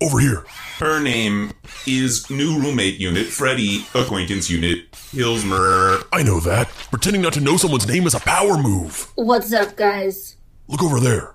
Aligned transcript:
over 0.00 0.18
here. 0.18 0.44
Her 0.78 1.00
name 1.00 1.52
is 1.86 2.28
new 2.30 2.58
roommate 2.60 2.98
unit 2.98 3.26
Freddy, 3.26 3.86
acquaintance 3.94 4.50
unit 4.50 4.90
Hillsmer. 4.92 6.06
I 6.12 6.22
know 6.22 6.40
that. 6.40 6.68
Pretending 6.90 7.22
not 7.22 7.32
to 7.34 7.40
know 7.40 7.56
someone's 7.56 7.88
name 7.88 8.06
is 8.06 8.14
a 8.14 8.20
power 8.20 8.56
move. 8.56 9.12
What's 9.14 9.52
up, 9.52 9.76
guys? 9.76 10.36
Look 10.68 10.82
over 10.82 11.00
there. 11.00 11.34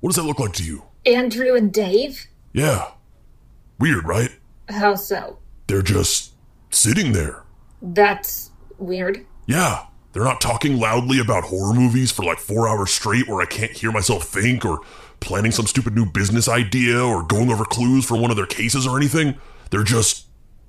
What 0.00 0.10
does 0.10 0.16
that 0.16 0.28
look 0.28 0.40
like 0.40 0.52
to 0.54 0.64
you? 0.64 0.84
Andrew 1.06 1.54
and 1.54 1.72
Dave? 1.72 2.26
Yeah. 2.52 2.90
Weird, 3.78 4.06
right? 4.06 4.30
How 4.68 4.94
so? 4.94 5.38
They're 5.66 5.82
just 5.82 6.32
sitting 6.70 7.12
there. 7.12 7.42
That's 7.80 8.50
weird. 8.78 9.26
Yeah. 9.46 9.86
They're 10.12 10.24
not 10.24 10.40
talking 10.40 10.78
loudly 10.78 11.18
about 11.18 11.44
horror 11.44 11.74
movies 11.74 12.12
for 12.12 12.24
like 12.24 12.38
four 12.38 12.68
hours 12.68 12.92
straight 12.92 13.26
where 13.28 13.40
I 13.40 13.46
can't 13.46 13.72
hear 13.72 13.90
myself 13.90 14.24
think 14.24 14.64
or 14.64 14.78
planning 15.24 15.52
some 15.52 15.66
stupid 15.66 15.94
new 15.94 16.06
business 16.06 16.48
idea 16.48 17.02
or 17.02 17.22
going 17.24 17.50
over 17.50 17.64
clues 17.64 18.04
for 18.04 18.16
one 18.16 18.30
of 18.30 18.36
their 18.36 18.46
cases 18.46 18.86
or 18.86 18.96
anything. 18.96 19.34
They're 19.70 19.82
just 19.82 20.26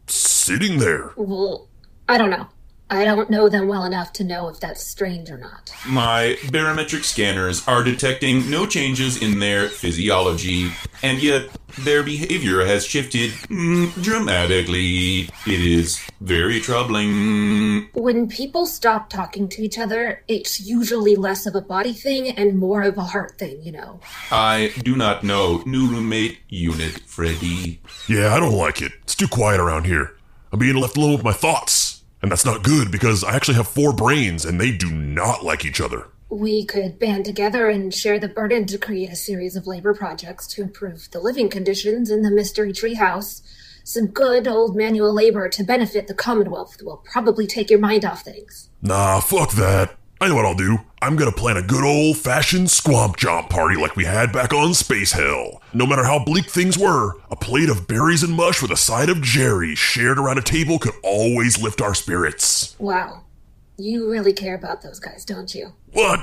sitting 0.08 0.80
there. 0.80 1.12
Well, 1.16 1.70
I 2.08 2.18
don't 2.18 2.30
know. 2.30 2.48
I 2.90 3.04
don't 3.04 3.32
know 3.32 3.50
them 3.50 3.68
well 3.68 3.84
enough 3.84 4.14
to 4.14 4.24
know 4.24 4.48
if 4.48 4.60
that's 4.60 4.84
strange 4.84 5.32
or 5.32 5.38
not. 5.38 5.74
My 5.88 6.38
barometric 6.52 7.04
scanners 7.04 7.68
are 7.68 7.84
detecting 7.84 8.50
no 8.50 8.68
changes 8.68 9.20
in 9.20 9.40
their 9.40 9.70
physiology, 9.70 10.72
and 11.02 11.22
yet 11.22 11.50
their 11.80 12.04
behavior 12.04 12.64
has 12.64 12.86
shifted 12.86 13.32
mm, 13.32 13.92
dramatically. 14.04 15.30
It 15.48 15.62
is 15.62 16.00
very 16.22 16.60
troubling. 16.60 17.90
When 17.94 18.28
people 18.28 18.68
stop 18.68 19.10
talking 19.10 19.50
to 19.50 19.64
each 19.64 19.80
other, 19.80 20.24
it's 20.28 20.60
usually 20.60 21.16
less 21.16 21.48
of 21.48 21.56
a 21.56 21.62
body 21.62 21.94
thing 21.94 22.30
and 22.30 22.60
more 22.60 22.84
of 22.84 23.00
a 23.00 23.04
heart 23.04 23.40
thing, 23.40 23.64
you 23.64 23.72
know. 23.72 24.00
I 24.30 24.74
do 24.84 24.96
not 24.96 25.24
know 25.24 25.64
new 25.66 25.88
roommate 25.88 26.38
unit 26.50 27.00
Freddy. 27.08 27.82
Yeah, 28.08 28.36
I 28.36 28.40
don't 28.40 28.56
like 28.56 28.82
it. 28.84 28.92
It's 29.02 29.16
too 29.16 29.28
quiet 29.28 29.60
around 29.60 29.86
here. 29.86 30.16
I'm 30.52 30.60
being 30.60 30.76
left 30.76 30.98
alone 30.98 31.14
with 31.14 31.24
my 31.24 31.34
thoughts. 31.34 31.95
And 32.26 32.32
that's 32.32 32.44
not 32.44 32.64
good 32.64 32.90
because 32.90 33.24
I 33.24 33.36
actually 33.36 33.54
have 33.58 33.68
four 33.68 33.94
brains 33.94 34.46
and 34.46 34.60
they 34.60 34.72
do 34.72 34.90
not 34.90 35.46
like 35.46 35.64
each 35.64 35.80
other. 35.80 36.08
We 36.28 36.66
could 36.66 36.98
band 36.98 37.24
together 37.24 37.70
and 37.70 37.94
share 37.94 38.18
the 38.18 38.28
burden 38.28 38.66
to 38.66 38.80
create 38.80 39.12
a 39.12 39.16
series 39.16 39.56
of 39.56 39.68
labor 39.68 39.94
projects 39.94 40.48
to 40.56 40.64
improve 40.64 41.08
the 41.12 41.20
living 41.20 41.50
conditions 41.50 42.10
in 42.10 42.24
the 42.24 42.32
Mystery 42.32 42.74
Treehouse. 42.74 43.44
Some 43.84 44.08
good 44.08 44.48
old 44.48 44.76
manual 44.76 45.14
labor 45.14 45.50
to 45.50 45.64
benefit 45.64 46.08
the 46.08 46.16
Commonwealth 46.16 46.82
will 46.82 46.98
probably 46.98 47.46
take 47.46 47.70
your 47.70 47.78
mind 47.78 48.04
off 48.04 48.24
things. 48.24 48.72
Nah, 48.82 49.20
fuck 49.20 49.52
that. 49.52 49.96
I 50.22 50.30
know 50.30 50.36
what 50.36 50.46
I'll 50.46 50.56
do. 50.56 50.78
I'm 51.02 51.16
gonna 51.18 51.32
plan 51.32 51.58
a 51.58 51.62
good 51.62 51.84
old 51.84 52.18
fashioned 52.18 52.72
squamp 52.72 53.18
jump 53.18 53.50
party 53.50 53.76
like 53.76 53.96
we 53.96 54.06
had 54.06 54.32
back 54.32 54.54
on 54.54 54.74
Space 54.74 55.12
Hell. 55.12 55.62
No 55.74 55.86
matter 55.86 56.04
how 56.06 56.24
bleak 56.24 56.46
things 56.50 56.78
were, 56.78 57.18
a 57.30 57.36
plate 57.36 57.70
of 57.70 57.88
berries 57.88 58.24
and 58.24 58.34
mush 58.34 58.62
with 58.62 58.72
a 58.72 58.78
side 58.78 59.10
of 59.10 59.22
Jerry 59.22 59.76
shared 59.76 60.18
around 60.18 60.38
a 60.38 60.42
table 60.42 60.80
could 60.80 60.94
always 61.04 61.62
lift 61.62 61.82
our 61.82 61.94
spirits. 61.94 62.76
Wow. 62.80 63.24
You 63.78 64.10
really 64.10 64.32
care 64.34 64.56
about 64.56 64.82
those 64.82 65.00
guys, 65.00 65.26
don't 65.26 65.54
you? 65.54 65.74
What? 65.92 66.22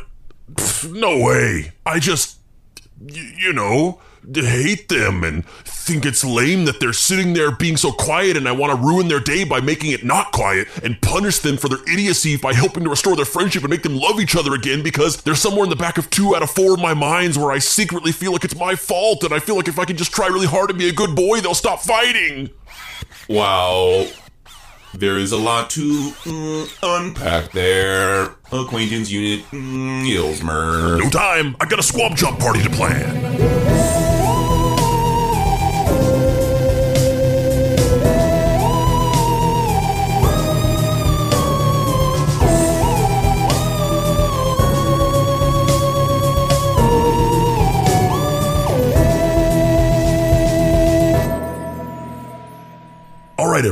Pff, 0.53 0.91
no 0.93 1.19
way. 1.23 1.73
I 1.85 1.99
just, 1.99 2.39
y- 2.99 3.35
you 3.39 3.53
know, 3.53 4.01
hate 4.35 4.89
them 4.89 5.25
and 5.25 5.45
think 5.65 6.07
it's 6.07 6.25
lame 6.25 6.65
that 6.65 6.79
they're 6.81 6.93
sitting 6.93 7.33
there 7.33 7.51
being 7.51 7.77
so 7.77 7.91
quiet 7.93 8.37
and 8.37 8.49
I 8.49 8.53
want 8.53 8.73
to 8.73 8.87
ruin 8.87 9.09
their 9.09 9.21
day 9.21 9.45
by 9.45 9.61
making 9.61 9.91
it 9.91 10.05
not 10.05 10.33
quiet 10.33 10.69
and 10.85 11.01
punish 11.03 11.41
them 11.41 11.57
for 11.57 11.69
their 11.69 11.83
idiocy 11.93 12.37
by 12.37 12.55
helping 12.55 12.85
to 12.85 12.91
restore 12.91 13.17
their 13.17 13.25
friendship 13.25 13.63
and 13.63 13.71
make 13.71 13.83
them 13.83 13.97
love 13.97 14.21
each 14.21 14.37
other 14.37 14.55
again 14.55 14.83
because 14.83 15.23
they're 15.23 15.35
somewhere 15.35 15.65
in 15.65 15.71
the 15.71 15.77
back 15.77 15.99
of 15.99 16.09
two 16.11 16.37
out 16.37 16.43
of 16.43 16.51
four 16.51 16.75
of 16.75 16.81
my 16.81 16.95
minds 16.95 17.37
where 17.37 17.51
I 17.51 17.59
secretly 17.59 18.13
feel 18.13 18.33
like 18.33 18.45
it's 18.45 18.57
my 18.57 18.77
fault 18.77 19.25
and 19.25 19.35
I 19.35 19.41
feel 19.41 19.57
like 19.57 19.69
if 19.69 19.79
I 19.79 19.85
can 19.85 19.97
just 19.97 20.13
try 20.13 20.29
really 20.29 20.47
hard 20.47 20.71
and 20.71 20.79
be 20.79 20.89
a 20.89 20.93
good 20.93 21.17
boy, 21.17 21.41
they'll 21.41 21.55
stop 21.55 21.81
fighting. 21.81 22.51
Wow. 23.29 24.07
There 24.95 25.17
is 25.17 25.33
a 25.33 25.39
lot 25.39 25.71
to 25.71 25.81
mm, 25.81 26.79
unpack 26.83 27.51
there. 27.53 28.37
Acquaintance 28.53 29.11
unit 29.11 29.45
mm, 29.47 30.07
Hillsmer. 30.07 30.99
No 30.99 31.09
time. 31.09 31.57
I 31.61 31.65
got 31.65 31.79
a 31.79 31.83
squamp 31.83 32.17
jump 32.17 32.39
party 32.39 32.63
to 32.63 32.71
plan. 32.71 34.02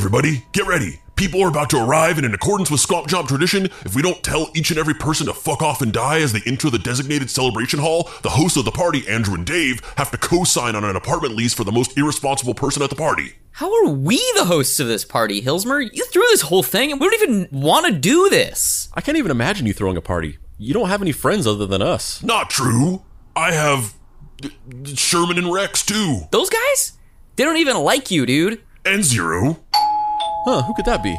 Everybody, 0.05 0.47
get 0.53 0.66
ready. 0.66 0.99
People 1.15 1.43
are 1.43 1.49
about 1.49 1.69
to 1.69 1.77
arrive, 1.84 2.16
and 2.16 2.25
in 2.25 2.33
accordance 2.33 2.71
with 2.71 2.81
Squamp 2.81 3.06
Jump 3.06 3.28
tradition, 3.28 3.66
if 3.84 3.94
we 3.94 4.00
don't 4.00 4.22
tell 4.22 4.50
each 4.55 4.71
and 4.71 4.78
every 4.81 4.94
person 4.94 5.27
to 5.27 5.34
fuck 5.34 5.61
off 5.61 5.83
and 5.83 5.93
die 5.93 6.22
as 6.22 6.33
they 6.33 6.41
enter 6.47 6.71
the 6.71 6.78
designated 6.78 7.28
celebration 7.28 7.81
hall, 7.81 8.09
the 8.22 8.31
hosts 8.31 8.56
of 8.56 8.65
the 8.65 8.71
party, 8.71 9.06
Andrew 9.06 9.34
and 9.34 9.44
Dave, 9.44 9.83
have 9.99 10.11
to 10.12 10.16
co 10.16 10.44
sign 10.44 10.75
on 10.75 10.84
an 10.84 10.97
apartment 10.97 11.37
lease 11.37 11.53
for 11.53 11.65
the 11.65 11.71
most 11.71 11.99
irresponsible 11.99 12.55
person 12.55 12.83
at 12.83 12.88
the 12.88 12.97
party. 12.97 13.34
How 13.50 13.71
are 13.84 13.91
we 13.91 14.16
the 14.37 14.47
hosts 14.47 14.81
of 14.81 14.87
this 14.88 15.05
party, 15.05 15.43
Hillsmer? 15.43 15.87
You 15.93 16.06
threw 16.06 16.22
this 16.31 16.41
whole 16.41 16.62
thing 16.62 16.93
and 16.93 16.99
we 16.99 17.11
don't 17.11 17.22
even 17.22 17.61
want 17.61 17.84
to 17.84 17.93
do 17.93 18.31
this. 18.31 18.88
I 18.94 19.03
can't 19.03 19.19
even 19.19 19.31
imagine 19.31 19.67
you 19.67 19.75
throwing 19.75 19.99
a 19.99 20.00
party. 20.00 20.38
You 20.56 20.72
don't 20.72 20.88
have 20.88 21.03
any 21.03 21.12
friends 21.12 21.47
other 21.47 21.67
than 21.67 21.82
us. 21.82 22.22
Not 22.22 22.49
true. 22.49 23.03
I 23.37 23.53
have 23.53 23.93
d- 24.41 24.56
d- 24.82 24.97
Sherman 24.97 25.37
and 25.37 25.53
Rex, 25.53 25.84
too, 25.84 26.22
Those 26.31 26.49
guys? 26.49 26.94
They 27.37 27.44
don't 27.44 27.59
even 27.59 27.77
like 27.77 28.11
you, 28.11 28.25
dude. 28.25 28.62
and 28.87 29.05
Zero. 29.05 29.59
Huh, 30.44 30.62
who 30.62 30.74
could 30.74 30.86
that 30.86 31.02
be? 31.02 31.18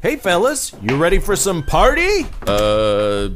Hey, 0.00 0.16
fellas, 0.16 0.72
you 0.80 0.96
ready 0.96 1.18
for 1.18 1.34
some 1.36 1.62
party? 1.64 2.26
Uh. 2.46 3.30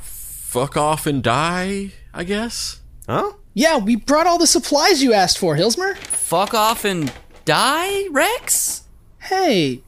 Fuck 0.00 0.76
off 0.76 1.06
and 1.06 1.22
die, 1.22 1.92
I 2.12 2.24
guess? 2.24 2.80
Huh? 3.08 3.32
Yeah, 3.54 3.78
we 3.78 3.96
brought 3.96 4.26
all 4.26 4.38
the 4.38 4.46
supplies 4.46 5.02
you 5.02 5.12
asked 5.12 5.38
for, 5.38 5.56
Hillsmer. 5.56 5.96
Fuck 5.96 6.54
off 6.54 6.84
and 6.84 7.12
die, 7.44 8.06
Rex? 8.10 8.82
Hey, 9.22 9.82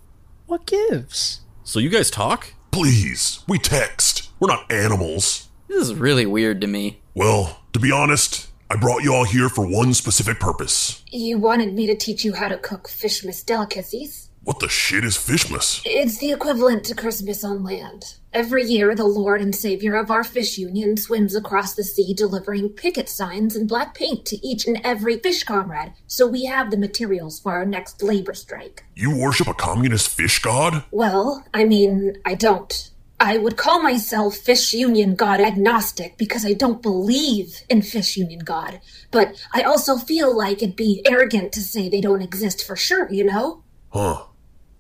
what 0.47 0.67
gives? 0.67 1.41
So 1.63 1.79
you 1.79 1.91
guys 1.91 2.11
talk? 2.11 2.55
Please, 2.73 3.41
we 3.47 3.59
text. 3.59 4.31
We're 4.41 4.49
not 4.49 4.71
animals. 4.73 5.49
This 5.69 5.83
is 5.83 5.95
really 5.95 6.27
weird 6.27 6.61
to 6.63 6.67
me. 6.67 7.01
Well, 7.15 7.61
to 7.73 7.79
be 7.79 7.93
honest, 7.93 8.49
I 8.71 8.77
brought 8.77 9.03
you 9.03 9.15
all 9.15 9.25
here 9.25 9.49
for 9.49 9.67
one 9.67 9.95
specific 9.95 10.41
purpose. 10.41 11.03
You 11.11 11.39
wanted 11.39 11.75
me 11.75 11.87
to 11.87 11.95
teach 11.95 12.25
you 12.25 12.33
how 12.33 12.49
to 12.49 12.57
cook 12.57 12.89
fishmas 12.89 13.45
delicacies. 13.45 14.24
What 14.45 14.61
the 14.61 14.69
shit 14.69 15.05
is 15.05 15.17
Fishmas? 15.17 15.81
It's 15.87 16.19
the 16.19 16.31
equivalent 16.31 16.85
to 16.85 16.95
Christmas 16.95 17.43
on 17.45 17.65
land. 17.65 18.17
Every 18.31 18.63
year, 18.63 18.95
the 18.95 19.07
Lord 19.07 19.41
and 19.41 19.55
Savior 19.55 19.97
of 19.97 20.11
our 20.11 20.23
fish 20.23 20.59
union 20.59 20.99
swims 20.99 21.35
across 21.35 21.75
the 21.75 21.83
sea 21.83 22.13
delivering 22.13 22.69
picket 22.69 23.09
signs 23.09 23.57
and 23.57 23.67
black 23.67 23.95
paint 23.95 24.27
to 24.27 24.47
each 24.47 24.67
and 24.67 24.79
every 24.85 25.19
fish 25.19 25.45
comrade, 25.45 25.95
so 26.07 26.27
we 26.27 26.45
have 26.45 26.71
the 26.71 26.77
materials 26.77 27.41
for 27.41 27.53
our 27.53 27.65
next 27.65 28.03
labor 28.03 28.35
strike. 28.35 28.85
You 28.95 29.17
worship 29.17 29.47
a 29.47 29.55
communist 29.55 30.11
fish 30.11 30.41
god? 30.41 30.85
Well, 30.91 31.47
I 31.55 31.65
mean, 31.65 32.19
I 32.27 32.35
don't. 32.35 32.91
I 33.19 33.39
would 33.39 33.57
call 33.57 33.83
myself 33.83 34.37
Fish 34.37 34.75
Union 34.75 35.15
God 35.15 35.41
agnostic 35.41 36.19
because 36.19 36.45
I 36.45 36.53
don't 36.53 36.83
believe 36.83 37.63
in 37.71 37.81
Fish 37.81 38.19
Union 38.19 38.41
God, 38.41 38.83
but 39.11 39.43
I 39.55 39.63
also 39.63 39.97
feel 39.97 40.37
like 40.37 40.63
it'd 40.63 40.77
be 40.77 41.01
arrogant 41.07 41.53
to 41.53 41.61
say 41.61 41.89
they 41.89 42.03
don't 42.03 42.21
exist 42.21 42.63
for 42.63 42.77
sure, 42.77 43.11
you 43.11 43.25
know? 43.25 43.63
Huh. 43.89 44.25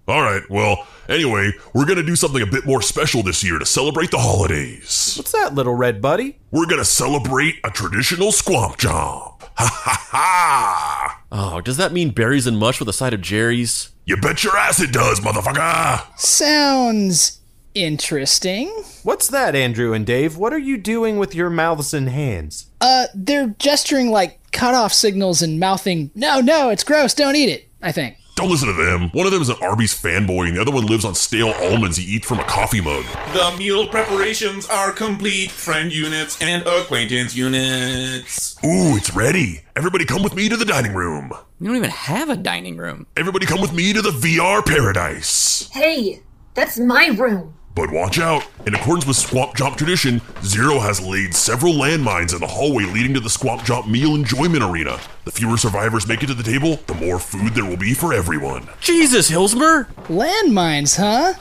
Alright, 0.06 0.42
well, 0.50 0.86
anyway, 1.08 1.50
we're 1.72 1.86
gonna 1.86 2.02
do 2.02 2.14
something 2.14 2.42
a 2.42 2.46
bit 2.46 2.66
more 2.66 2.82
special 2.82 3.22
this 3.22 3.42
year 3.42 3.58
to 3.58 3.64
celebrate 3.64 4.10
the 4.10 4.18
holidays. 4.18 5.14
What's 5.16 5.32
that, 5.32 5.54
little 5.54 5.74
red 5.74 6.02
buddy? 6.02 6.38
We're 6.50 6.66
gonna 6.66 6.84
celebrate 6.84 7.54
a 7.64 7.70
traditional 7.70 8.30
squamp 8.32 8.76
jump. 8.78 9.30
Ha 9.56 9.70
ha 9.84 10.08
ha! 10.10 11.22
Oh, 11.30 11.60
does 11.60 11.76
that 11.76 11.92
mean 11.92 12.10
berries 12.10 12.46
and 12.48 12.58
mush 12.58 12.80
with 12.80 12.88
a 12.88 12.92
side 12.92 13.14
of 13.14 13.20
Jerry's? 13.20 13.90
You 14.04 14.16
bet 14.16 14.42
your 14.42 14.56
ass 14.56 14.80
it 14.80 14.92
does, 14.92 15.20
motherfucker! 15.20 16.18
Sounds 16.18 17.40
interesting. 17.74 18.66
What's 19.04 19.28
that, 19.28 19.54
Andrew 19.54 19.92
and 19.92 20.04
Dave? 20.04 20.36
What 20.36 20.52
are 20.52 20.58
you 20.58 20.76
doing 20.76 21.18
with 21.18 21.34
your 21.36 21.50
mouths 21.50 21.94
and 21.94 22.08
hands? 22.08 22.66
Uh, 22.80 23.06
they're 23.14 23.54
gesturing 23.58 24.10
like 24.10 24.40
cutoff 24.50 24.92
signals 24.92 25.40
and 25.40 25.60
mouthing, 25.60 26.10
no, 26.16 26.40
no, 26.40 26.70
it's 26.70 26.84
gross, 26.84 27.14
don't 27.14 27.36
eat 27.36 27.48
it, 27.48 27.68
I 27.80 27.92
think. 27.92 28.16
Don't 28.34 28.50
listen 28.50 28.66
to 28.66 28.75
them. 28.75 29.10
One 29.10 29.26
of 29.26 29.32
them 29.32 29.42
is 29.42 29.48
an 29.48 29.56
Arby's 29.62 29.94
fanboy, 29.94 30.48
and 30.48 30.56
the 30.56 30.60
other 30.60 30.72
one 30.72 30.86
lives 30.86 31.04
on 31.04 31.14
stale 31.14 31.50
almonds 31.50 31.96
he 31.98 32.16
eats 32.16 32.26
from 32.26 32.40
a 32.40 32.44
coffee 32.44 32.81
mug. 32.81 33.04
The 33.32 33.54
meal 33.56 33.86
preparations 33.86 34.66
are 34.66 34.90
complete. 34.90 35.52
Friend 35.52 35.92
units 35.92 36.42
and 36.42 36.66
acquaintance 36.66 37.36
units. 37.36 38.56
Ooh, 38.64 38.96
it's 38.96 39.14
ready. 39.14 39.62
Everybody 39.76 40.04
come 40.04 40.25
with 40.25 40.34
me 40.34 40.48
to 40.48 40.56
the 40.56 40.64
dining 40.64 40.94
room. 40.94 41.31
We 41.60 41.69
don't 41.69 41.76
even 41.76 41.90
have 41.90 42.28
a 42.28 42.36
dining 42.36 42.76
room. 42.76 43.06
Everybody 43.16 43.46
come 43.46 43.60
with 43.60 43.72
me 43.72 43.92
to 43.92 44.02
the 44.02 44.10
VR 44.10 44.66
paradise. 44.66 45.69
Hey, 45.72 46.20
that's 46.54 46.78
my 46.78 47.06
room. 47.16 47.54
But 47.74 47.90
watch 47.90 48.20
out! 48.20 48.46
In 48.66 48.74
accordance 48.76 49.04
with 49.04 49.16
Squamp 49.16 49.56
Jump 49.56 49.76
tradition, 49.76 50.20
Zero 50.44 50.78
has 50.78 51.04
laid 51.04 51.34
several 51.34 51.72
landmines 51.72 52.32
in 52.32 52.38
the 52.40 52.46
hallway 52.46 52.84
leading 52.84 53.12
to 53.14 53.20
the 53.20 53.28
Squamp 53.28 53.64
Jump 53.64 53.88
meal 53.88 54.14
enjoyment 54.14 54.62
arena. 54.62 55.00
The 55.24 55.32
fewer 55.32 55.56
survivors 55.56 56.06
make 56.06 56.22
it 56.22 56.28
to 56.28 56.34
the 56.34 56.44
table, 56.44 56.76
the 56.86 56.94
more 56.94 57.18
food 57.18 57.54
there 57.54 57.64
will 57.64 57.76
be 57.76 57.92
for 57.92 58.14
everyone. 58.14 58.68
Jesus, 58.80 59.28
Hillsmer! 59.28 59.88
Landmines, 60.04 60.98
huh? 60.98 61.34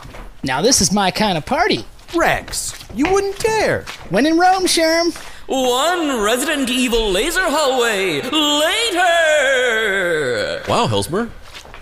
Now 0.44 0.64
this 0.64 0.82
is 0.82 0.92
my 0.92 1.12
kind 1.12 1.38
of 1.38 1.46
party. 1.46 1.86
Rex, 2.16 2.84
you 2.96 3.06
wouldn't 3.12 3.38
dare. 3.38 3.84
When 4.10 4.26
in 4.26 4.40
Rome, 4.40 4.64
Sherm. 4.64 5.16
One 5.46 6.24
Resident 6.24 6.68
Evil 6.68 7.12
laser 7.12 7.44
hallway 7.44 8.22
later! 8.22 8.32
Wow, 10.68 10.88
Hillsmer. 10.88 11.30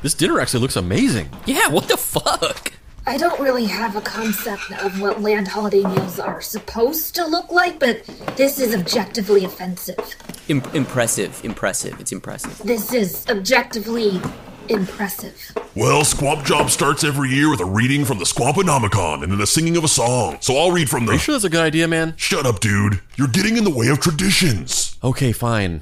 This 0.02 0.14
dinner 0.14 0.42
actually 0.42 0.60
looks 0.60 0.76
amazing. 0.76 1.30
Yeah, 1.46 1.70
what 1.70 1.88
the 1.88 1.96
fuck? 1.96 2.74
I 3.08 3.18
don't 3.18 3.40
really 3.40 3.66
have 3.66 3.96
a 3.96 4.02
concept 4.02 4.72
of 4.84 5.02
what 5.02 5.22
land 5.22 5.48
holiday 5.48 5.84
meals 5.84 6.20
are 6.20 6.40
supposed 6.40 7.16
to 7.16 7.26
look 7.26 7.52
like, 7.52 7.80
but 7.80 8.04
this 8.38 8.60
is 8.60 8.76
objectively 8.76 9.44
offensive. 9.44 10.16
Im- 10.48 10.62
impressive, 10.74 11.44
impressive. 11.44 12.00
It's 12.00 12.12
impressive. 12.12 12.60
This 12.60 12.94
is 12.94 13.26
objectively 13.28 14.22
impressive. 14.70 15.52
Well, 15.76 16.04
Squamp 16.04 16.46
Job 16.46 16.70
starts 16.70 17.04
every 17.04 17.30
year 17.30 17.50
with 17.50 17.60
a 17.60 17.66
reading 17.66 18.06
from 18.06 18.20
the 18.20 18.26
Squampanomicon 18.26 19.24
and 19.24 19.32
then 19.32 19.40
the 19.40 19.48
singing 19.48 19.78
of 19.78 19.84
a 19.84 19.88
song. 19.88 20.38
So 20.40 20.56
I'll 20.58 20.72
read 20.72 20.90
from 20.90 21.06
the. 21.08 21.14
Are 21.14 21.16
you 21.16 21.20
sure 21.20 21.34
that's 21.34 21.44
a 21.44 21.50
good 21.50 21.62
idea, 21.62 21.88
man? 21.88 22.14
Shut 22.18 22.46
up, 22.46 22.60
dude. 22.60 23.02
You're 23.16 23.30
getting 23.30 23.58
in 23.58 23.64
the 23.64 23.74
way 23.74 23.88
of 23.88 24.00
traditions. 24.00 24.98
Okay, 25.04 25.32
fine. 25.32 25.82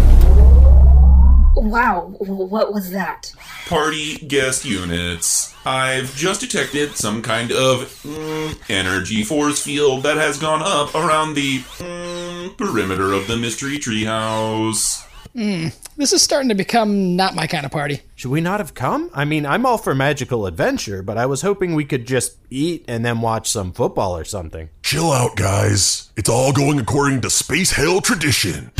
Wow, 1.61 2.15
what 2.17 2.73
was 2.73 2.89
that? 2.89 3.31
Party 3.67 4.15
guest 4.15 4.65
units. 4.65 5.53
I've 5.63 6.15
just 6.15 6.41
detected 6.41 6.95
some 6.95 7.21
kind 7.21 7.51
of 7.51 7.81
mm, 8.01 8.57
energy 8.67 9.21
force 9.21 9.61
field 9.61 10.01
that 10.01 10.17
has 10.17 10.39
gone 10.39 10.63
up 10.63 10.95
around 10.95 11.35
the 11.35 11.59
mm, 11.59 12.57
perimeter 12.57 13.13
of 13.13 13.27
the 13.27 13.37
mystery 13.37 13.77
treehouse. 13.77 15.05
This 15.35 16.13
is 16.13 16.23
starting 16.23 16.49
to 16.49 16.55
become 16.55 17.15
not 17.15 17.35
my 17.35 17.45
kind 17.45 17.63
of 17.63 17.71
party. 17.71 18.01
Should 18.15 18.31
we 18.31 18.41
not 18.41 18.59
have 18.59 18.73
come? 18.73 19.11
I 19.13 19.23
mean, 19.23 19.45
I'm 19.45 19.63
all 19.67 19.77
for 19.77 19.93
magical 19.93 20.47
adventure, 20.47 21.03
but 21.03 21.19
I 21.19 21.27
was 21.27 21.43
hoping 21.43 21.75
we 21.75 21.85
could 21.85 22.07
just 22.07 22.37
eat 22.49 22.85
and 22.87 23.05
then 23.05 23.21
watch 23.21 23.47
some 23.47 23.71
football 23.71 24.17
or 24.17 24.23
something. 24.23 24.69
Chill 24.81 25.11
out, 25.11 25.35
guys. 25.35 26.11
It's 26.17 26.27
all 26.27 26.53
going 26.53 26.79
according 26.79 27.21
to 27.21 27.29
Space 27.29 27.71
Hell 27.71 28.01
tradition. 28.01 28.71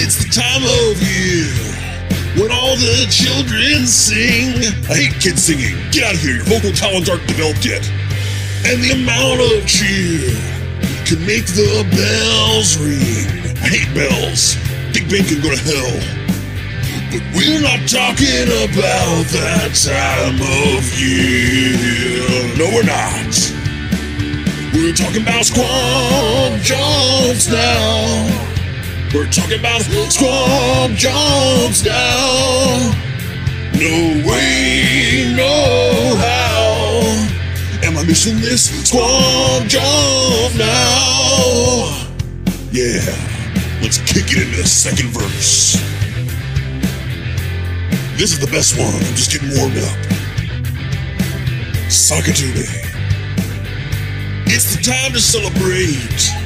It's 0.00 0.14
the 0.14 0.30
time 0.30 0.62
of 0.62 0.94
year 1.02 1.50
when 2.38 2.54
all 2.54 2.78
the 2.78 3.10
children 3.10 3.82
sing. 3.82 4.54
I 4.86 5.10
hate 5.10 5.18
kids 5.18 5.42
singing. 5.42 5.74
Get 5.90 6.06
out 6.06 6.14
of 6.14 6.22
here. 6.22 6.38
Your 6.38 6.46
vocal 6.46 6.70
talents 6.70 7.10
aren't 7.10 7.26
developed 7.26 7.66
yet. 7.66 7.82
And 8.62 8.78
the 8.78 8.94
amount 8.94 9.42
of 9.42 9.66
cheer 9.66 10.30
can 11.02 11.18
make 11.26 11.50
the 11.50 11.82
bells 11.90 12.78
ring. 12.78 13.50
I 13.58 13.74
hate 13.74 13.90
bells. 13.90 14.54
Big 14.94 15.10
Ben 15.10 15.26
can 15.26 15.42
go 15.42 15.50
to 15.50 15.58
hell. 15.66 15.98
But 17.10 17.26
we're 17.34 17.58
not 17.58 17.82
talking 17.90 18.46
about 18.70 19.26
that 19.34 19.74
time 19.74 20.38
of 20.38 20.86
year. 20.94 22.22
No, 22.54 22.70
we're 22.70 22.86
not. 22.86 23.34
We're 24.78 24.94
talking 24.94 25.26
about 25.26 25.42
squamp 25.42 26.62
jumps 26.62 27.50
now. 27.50 28.47
We're 29.14 29.26
talking 29.30 29.58
about 29.58 29.80
squamp 29.80 30.94
jumps 30.94 31.82
now. 31.82 32.92
No 33.72 34.22
way, 34.28 35.32
no 35.34 36.14
how. 36.14 37.00
Am 37.84 37.96
I 37.96 38.04
missing 38.04 38.36
this 38.36 38.68
squamp 38.86 39.66
jump 39.66 40.54
now? 40.56 42.06
Yeah, 42.70 43.00
let's 43.80 43.96
kick 44.12 44.30
it 44.30 44.42
into 44.46 44.60
the 44.60 44.68
second 44.68 45.08
verse. 45.08 45.72
This 48.18 48.32
is 48.32 48.38
the 48.40 48.48
best 48.48 48.76
one. 48.76 48.92
I'm 48.92 49.14
just 49.16 49.32
getting 49.32 49.56
warmed 49.56 49.78
up. 49.78 49.96
Suck 51.90 52.28
it 52.28 52.36
to 52.36 52.46
me. 52.48 52.66
It's 54.52 54.76
the 54.76 54.82
time 54.82 55.12
to 55.12 55.20
celebrate 55.20 56.37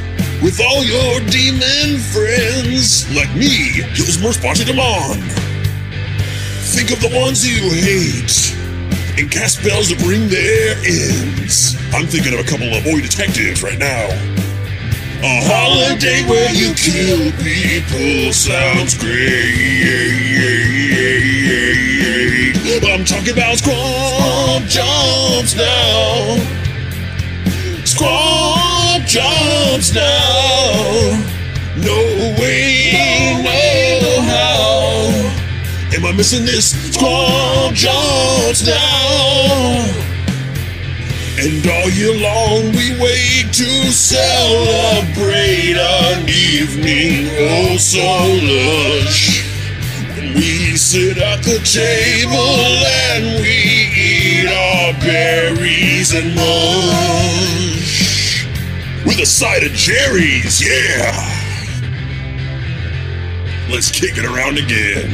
with 0.42 0.60
all 0.60 0.84
your 0.84 1.20
demon 1.30 1.98
friends 2.10 3.08
like 3.14 3.32
me, 3.36 3.80
Gilsmer 3.94 4.32
spotted 4.32 4.66
them 4.66 4.80
on. 4.80 5.16
Think 6.74 6.90
of 6.90 7.00
the 7.00 7.10
ones 7.14 7.46
you 7.46 7.70
hate 7.70 8.52
and 9.18 9.30
cast 9.30 9.60
spells 9.62 9.88
to 9.88 9.96
bring 10.04 10.28
their 10.28 10.74
ends. 10.84 11.76
I'm 11.94 12.06
thinking 12.06 12.34
of 12.34 12.40
a 12.40 12.48
couple 12.48 12.66
of 12.74 12.82
boy 12.82 13.00
detectives 13.00 13.62
right 13.62 13.78
now. 13.78 14.08
A 15.22 15.38
holiday 15.46 16.26
where 16.26 16.50
you 16.50 16.74
kill 16.74 17.30
people 17.38 18.32
sounds 18.32 18.98
great. 18.98 20.42
I'm 22.90 23.04
talking 23.04 23.32
about 23.32 23.58
squamp 23.58 24.66
jumps 24.66 25.54
now. 25.54 26.36
Squamp 27.84 28.31
jumps 29.82 29.94
now. 29.94 31.24
No 31.76 31.96
way, 32.38 32.92
no 34.00 34.20
how. 34.22 35.96
Am 35.96 36.04
I 36.04 36.12
missing 36.16 36.44
this? 36.44 36.72
Squamp 36.94 37.74
jumps 37.74 38.66
now. 38.66 39.88
And 41.38 41.66
all 41.66 41.90
year 41.90 42.14
long 42.14 42.70
we 42.72 42.96
wait 43.00 43.52
to 43.54 43.90
celebrate 43.90 45.76
an 45.76 46.28
evening 46.28 47.30
oh 47.40 47.76
so 47.76 47.98
lush. 48.44 49.42
When 50.16 50.34
we 50.34 50.76
sit 50.76 51.18
at 51.18 51.42
the 51.42 51.58
table 51.64 52.86
and 53.10 53.40
we 53.40 53.90
eat 53.96 54.46
our 54.46 54.92
berries 55.00 56.14
and 56.14 56.34
mush. 56.36 58.01
With 59.12 59.20
a 59.20 59.26
side 59.26 59.62
of 59.62 59.72
Jerry's, 59.72 60.66
yeah! 60.66 61.12
Let's 63.70 63.90
kick 63.90 64.16
it 64.16 64.24
around 64.24 64.56
again. 64.56 65.10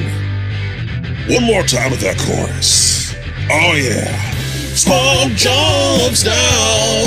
One 1.29 1.43
more 1.43 1.65
time 1.65 1.91
with 1.91 1.99
that 2.03 2.17
chorus. 2.17 3.13
Oh 3.51 3.75
yeah. 3.75 4.15
Squamp 4.79 5.35
jumps 5.35 6.25
now. 6.25 7.03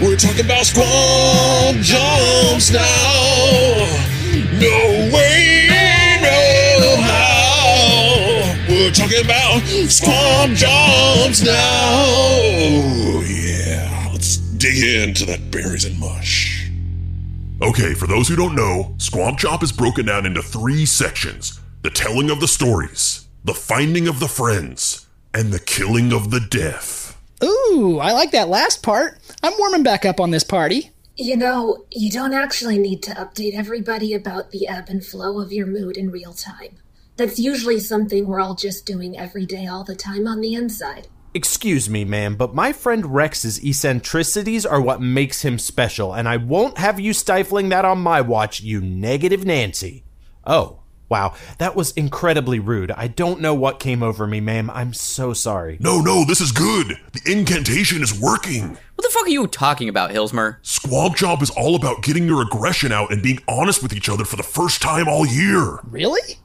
We're 0.00 0.16
talking 0.16 0.46
about 0.46 0.64
squamp 0.64 1.82
jumps 1.82 2.70
now. 2.72 2.80
No 4.56 5.12
way, 5.12 5.68
no 6.22 6.96
how. 7.04 8.56
We're 8.66 8.92
talking 8.92 9.22
about 9.22 9.60
squamp 9.90 10.56
jumps 10.56 11.42
now. 11.42 11.52
Oh, 12.08 13.22
yeah. 13.28 13.67
Let's 14.68 14.80
dig 14.80 15.08
into 15.08 15.24
that 15.26 15.50
berries 15.50 15.86
and 15.86 15.98
mush. 15.98 16.70
Okay, 17.62 17.94
for 17.94 18.06
those 18.06 18.28
who 18.28 18.36
don't 18.36 18.54
know, 18.54 18.94
Squamp 18.98 19.38
Chop 19.38 19.62
is 19.62 19.72
broken 19.72 20.04
down 20.04 20.26
into 20.26 20.42
three 20.42 20.84
sections 20.84 21.58
the 21.82 21.88
telling 21.90 22.28
of 22.28 22.40
the 22.40 22.48
stories, 22.48 23.26
the 23.44 23.54
finding 23.54 24.08
of 24.08 24.20
the 24.20 24.28
friends, 24.28 25.06
and 25.32 25.52
the 25.52 25.58
killing 25.58 26.12
of 26.12 26.30
the 26.30 26.40
deaf. 26.40 27.18
Ooh, 27.42 27.98
I 27.98 28.12
like 28.12 28.32
that 28.32 28.48
last 28.48 28.82
part. 28.82 29.18
I'm 29.42 29.54
warming 29.58 29.84
back 29.84 30.04
up 30.04 30.20
on 30.20 30.32
this 30.32 30.44
party. 30.44 30.90
You 31.16 31.36
know, 31.36 31.86
you 31.90 32.10
don't 32.10 32.34
actually 32.34 32.78
need 32.78 33.02
to 33.04 33.12
update 33.12 33.54
everybody 33.54 34.12
about 34.12 34.50
the 34.50 34.68
ebb 34.68 34.90
and 34.90 35.04
flow 35.04 35.40
of 35.40 35.50
your 35.50 35.66
mood 35.66 35.96
in 35.96 36.10
real 36.10 36.34
time. 36.34 36.76
That's 37.16 37.38
usually 37.38 37.80
something 37.80 38.26
we're 38.26 38.40
all 38.40 38.54
just 38.54 38.84
doing 38.84 39.16
every 39.16 39.46
day, 39.46 39.66
all 39.66 39.84
the 39.84 39.96
time 39.96 40.26
on 40.26 40.42
the 40.42 40.52
inside. 40.52 41.08
Excuse 41.34 41.90
me, 41.90 42.04
ma'am, 42.04 42.36
but 42.36 42.54
my 42.54 42.72
friend 42.72 43.14
Rex's 43.14 43.62
eccentricities 43.62 44.64
are 44.64 44.80
what 44.80 45.02
makes 45.02 45.42
him 45.42 45.58
special, 45.58 46.14
and 46.14 46.26
I 46.26 46.38
won't 46.38 46.78
have 46.78 46.98
you 46.98 47.12
stifling 47.12 47.68
that 47.68 47.84
on 47.84 47.98
my 47.98 48.22
watch, 48.22 48.62
you 48.62 48.80
negative 48.80 49.44
Nancy. 49.44 50.04
Oh, 50.46 50.80
wow, 51.10 51.34
that 51.58 51.76
was 51.76 51.92
incredibly 51.92 52.58
rude. 52.58 52.90
I 52.92 53.08
don't 53.08 53.40
know 53.40 53.54
what 53.54 53.78
came 53.78 54.02
over 54.02 54.26
me, 54.26 54.40
ma'am. 54.40 54.70
I'm 54.70 54.94
so 54.94 55.34
sorry. 55.34 55.76
No, 55.80 56.00
no, 56.00 56.24
this 56.24 56.40
is 56.40 56.50
good. 56.50 56.98
The 57.12 57.30
incantation 57.30 58.02
is 58.02 58.18
working. 58.18 58.78
What 58.94 59.02
the 59.02 59.10
fuck 59.10 59.26
are 59.26 59.30
you 59.30 59.46
talking 59.46 59.90
about, 59.90 60.10
Hillsmer? 60.10 60.56
Squawk 60.62 61.14
Job 61.14 61.42
is 61.42 61.50
all 61.50 61.76
about 61.76 62.02
getting 62.02 62.26
your 62.26 62.40
aggression 62.40 62.90
out 62.90 63.12
and 63.12 63.22
being 63.22 63.40
honest 63.46 63.82
with 63.82 63.92
each 63.92 64.08
other 64.08 64.24
for 64.24 64.36
the 64.36 64.42
first 64.42 64.80
time 64.80 65.06
all 65.08 65.26
year. 65.26 65.78
Really? 65.84 66.38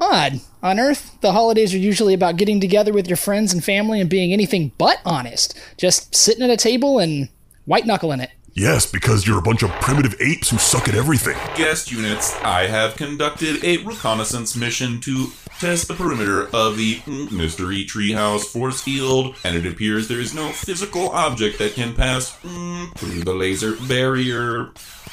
Odd. 0.00 0.40
On 0.62 0.78
Earth, 0.78 1.18
the 1.20 1.32
holidays 1.32 1.74
are 1.74 1.78
usually 1.78 2.14
about 2.14 2.36
getting 2.36 2.60
together 2.60 2.92
with 2.92 3.08
your 3.08 3.16
friends 3.16 3.52
and 3.52 3.64
family 3.64 4.00
and 4.00 4.08
being 4.08 4.32
anything 4.32 4.72
but 4.78 5.00
honest. 5.04 5.58
Just 5.76 6.14
sitting 6.14 6.42
at 6.42 6.50
a 6.50 6.56
table 6.56 6.98
and 6.98 7.28
white 7.64 7.86
knuckling 7.86 8.20
it. 8.20 8.30
Yes, 8.54 8.90
because 8.90 9.24
you're 9.24 9.38
a 9.38 9.42
bunch 9.42 9.62
of 9.62 9.70
primitive 9.80 10.16
apes 10.20 10.50
who 10.50 10.58
suck 10.58 10.88
at 10.88 10.96
everything. 10.96 11.36
Guest 11.54 11.92
units, 11.92 12.34
I 12.42 12.66
have 12.66 12.96
conducted 12.96 13.62
a 13.62 13.76
reconnaissance 13.84 14.56
mission 14.56 15.00
to 15.02 15.28
test 15.60 15.86
the 15.86 15.94
perimeter 15.94 16.48
of 16.52 16.76
the 16.76 17.00
Mystery 17.30 17.84
Treehouse 17.84 18.42
force 18.42 18.82
field, 18.82 19.36
and 19.44 19.54
it 19.56 19.64
appears 19.64 20.08
there 20.08 20.18
is 20.18 20.34
no 20.34 20.48
physical 20.48 21.10
object 21.10 21.58
that 21.60 21.74
can 21.74 21.94
pass 21.94 22.36
mm, 22.40 22.92
through 22.96 23.22
the 23.22 23.34
laser 23.34 23.76
barrier. 23.86 24.70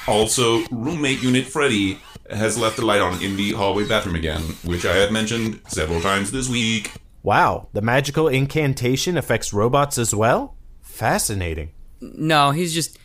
Also, 0.08 0.64
roommate 0.72 1.22
unit 1.22 1.46
Freddy 1.46 2.00
has 2.30 2.58
left 2.58 2.78
the 2.78 2.86
light 2.86 3.02
on 3.02 3.22
in 3.22 3.36
the 3.38 3.52
hallway 3.52 3.88
bathroom 3.88 4.16
again, 4.16 4.42
which 4.64 4.86
I 4.86 4.96
have 4.96 5.12
mentioned 5.12 5.62
several 5.68 6.02
times 6.02 6.32
this 6.32 6.50
week. 6.50 6.92
Wow, 7.24 7.70
the 7.74 7.82
magical 7.82 8.28
incantation 8.28 9.18
affects 9.18 9.54
robots 9.54 9.98
as 9.98 10.14
well? 10.14 10.56
Fascinating. 10.82 11.72
No, 12.00 12.52
he's 12.52 12.74
just 12.74 13.00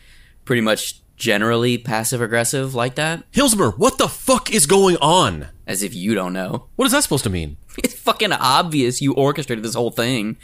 pretty 0.45 0.61
much 0.61 1.01
generally 1.15 1.77
passive 1.77 2.21
aggressive 2.21 2.73
like 2.73 2.95
that. 2.95 3.29
Hillsmer, 3.31 3.77
what 3.77 3.97
the 3.97 4.07
fuck 4.07 4.51
is 4.51 4.65
going 4.65 4.97
on? 4.97 5.47
As 5.67 5.83
if 5.83 5.93
you 5.93 6.15
don't 6.15 6.33
know. 6.33 6.67
What 6.75 6.85
is 6.85 6.91
that 6.91 7.03
supposed 7.03 7.23
to 7.25 7.29
mean? 7.29 7.57
It's 7.77 7.93
fucking 7.93 8.33
obvious 8.33 9.01
you 9.01 9.13
orchestrated 9.13 9.63
this 9.63 9.75
whole 9.75 9.91
thing. 9.91 10.37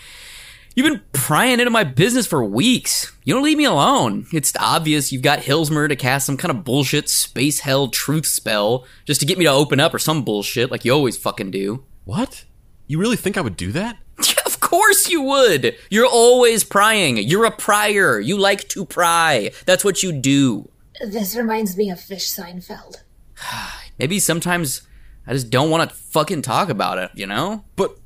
You've 0.77 0.91
been 0.93 1.01
prying 1.11 1.59
into 1.59 1.71
my 1.71 1.83
business 1.83 2.27
for 2.27 2.45
weeks. 2.45 3.11
You 3.23 3.33
don't 3.33 3.41
leave 3.41 3.57
me 3.57 3.65
alone. 3.65 4.27
It's 4.31 4.53
obvious 4.59 5.11
you've 5.11 5.23
got 5.23 5.39
Hillsmer 5.39 5.89
to 5.89 5.95
cast 5.95 6.27
some 6.27 6.37
kind 6.37 6.51
of 6.55 6.63
bullshit 6.63 7.09
space 7.09 7.61
hell 7.61 7.87
truth 7.87 8.27
spell 8.27 8.85
just 9.03 9.19
to 9.21 9.25
get 9.25 9.39
me 9.39 9.45
to 9.45 9.51
open 9.51 9.79
up 9.79 9.91
or 9.95 9.97
some 9.97 10.23
bullshit 10.23 10.69
like 10.69 10.85
you 10.85 10.91
always 10.91 11.17
fucking 11.17 11.49
do. 11.49 11.83
What? 12.05 12.45
You 12.85 12.99
really 12.99 13.15
think 13.15 13.37
I 13.37 13.41
would 13.41 13.57
do 13.57 13.71
that? 13.71 13.97
of 14.45 14.59
course 14.59 15.09
you 15.09 15.23
would. 15.23 15.75
You're 15.89 16.05
always 16.05 16.63
prying. 16.63 17.17
You're 17.17 17.45
a 17.45 17.51
pryer. 17.51 18.19
You 18.19 18.37
like 18.37 18.67
to 18.67 18.85
pry. 18.85 19.49
That's 19.65 19.83
what 19.83 20.03
you 20.03 20.11
do. 20.11 20.69
This 21.03 21.35
reminds 21.35 21.75
me 21.75 21.89
of 21.89 21.99
Fish 21.99 22.31
Seinfeld. 22.31 22.97
Maybe 23.97 24.19
sometimes 24.19 24.83
I 25.25 25.33
just 25.33 25.49
don't 25.49 25.71
want 25.71 25.89
to 25.89 25.95
fucking 25.95 26.43
talk 26.43 26.69
about 26.69 26.99
it, 26.99 27.09
you 27.15 27.25
know? 27.25 27.65
But 27.75 27.97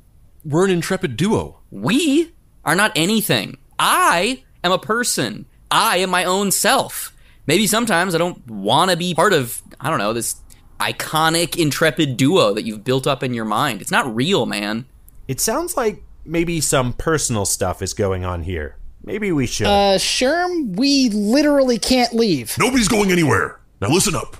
we're 0.42 0.64
an 0.64 0.70
intrepid 0.70 1.18
duo. 1.18 1.58
We 1.70 2.32
are 2.64 2.74
not 2.74 2.92
anything. 2.96 3.58
I 3.78 4.42
am 4.62 4.72
a 4.72 4.78
person. 4.78 5.46
I 5.70 5.98
am 5.98 6.10
my 6.10 6.24
own 6.24 6.50
self. 6.50 7.14
Maybe 7.46 7.66
sometimes 7.66 8.14
I 8.14 8.18
don't 8.18 8.46
want 8.48 8.90
to 8.90 8.96
be 8.96 9.14
part 9.14 9.32
of, 9.32 9.62
I 9.80 9.90
don't 9.90 9.98
know, 9.98 10.12
this 10.12 10.36
iconic, 10.78 11.56
intrepid 11.56 12.16
duo 12.16 12.54
that 12.54 12.64
you've 12.64 12.84
built 12.84 13.06
up 13.06 13.22
in 13.22 13.34
your 13.34 13.44
mind. 13.44 13.80
It's 13.80 13.90
not 13.90 14.14
real, 14.14 14.46
man. 14.46 14.86
It 15.28 15.40
sounds 15.40 15.76
like 15.76 16.02
maybe 16.24 16.60
some 16.60 16.92
personal 16.92 17.44
stuff 17.44 17.82
is 17.82 17.94
going 17.94 18.24
on 18.24 18.42
here. 18.42 18.76
Maybe 19.04 19.32
we 19.32 19.46
should. 19.46 19.66
Uh, 19.66 19.98
Sherm, 19.98 20.76
we 20.76 21.08
literally 21.10 21.78
can't 21.78 22.14
leave. 22.14 22.56
Nobody's 22.58 22.88
going 22.88 23.10
anywhere. 23.10 23.58
Now 23.80 23.88
listen 23.88 24.14
up. 24.14 24.36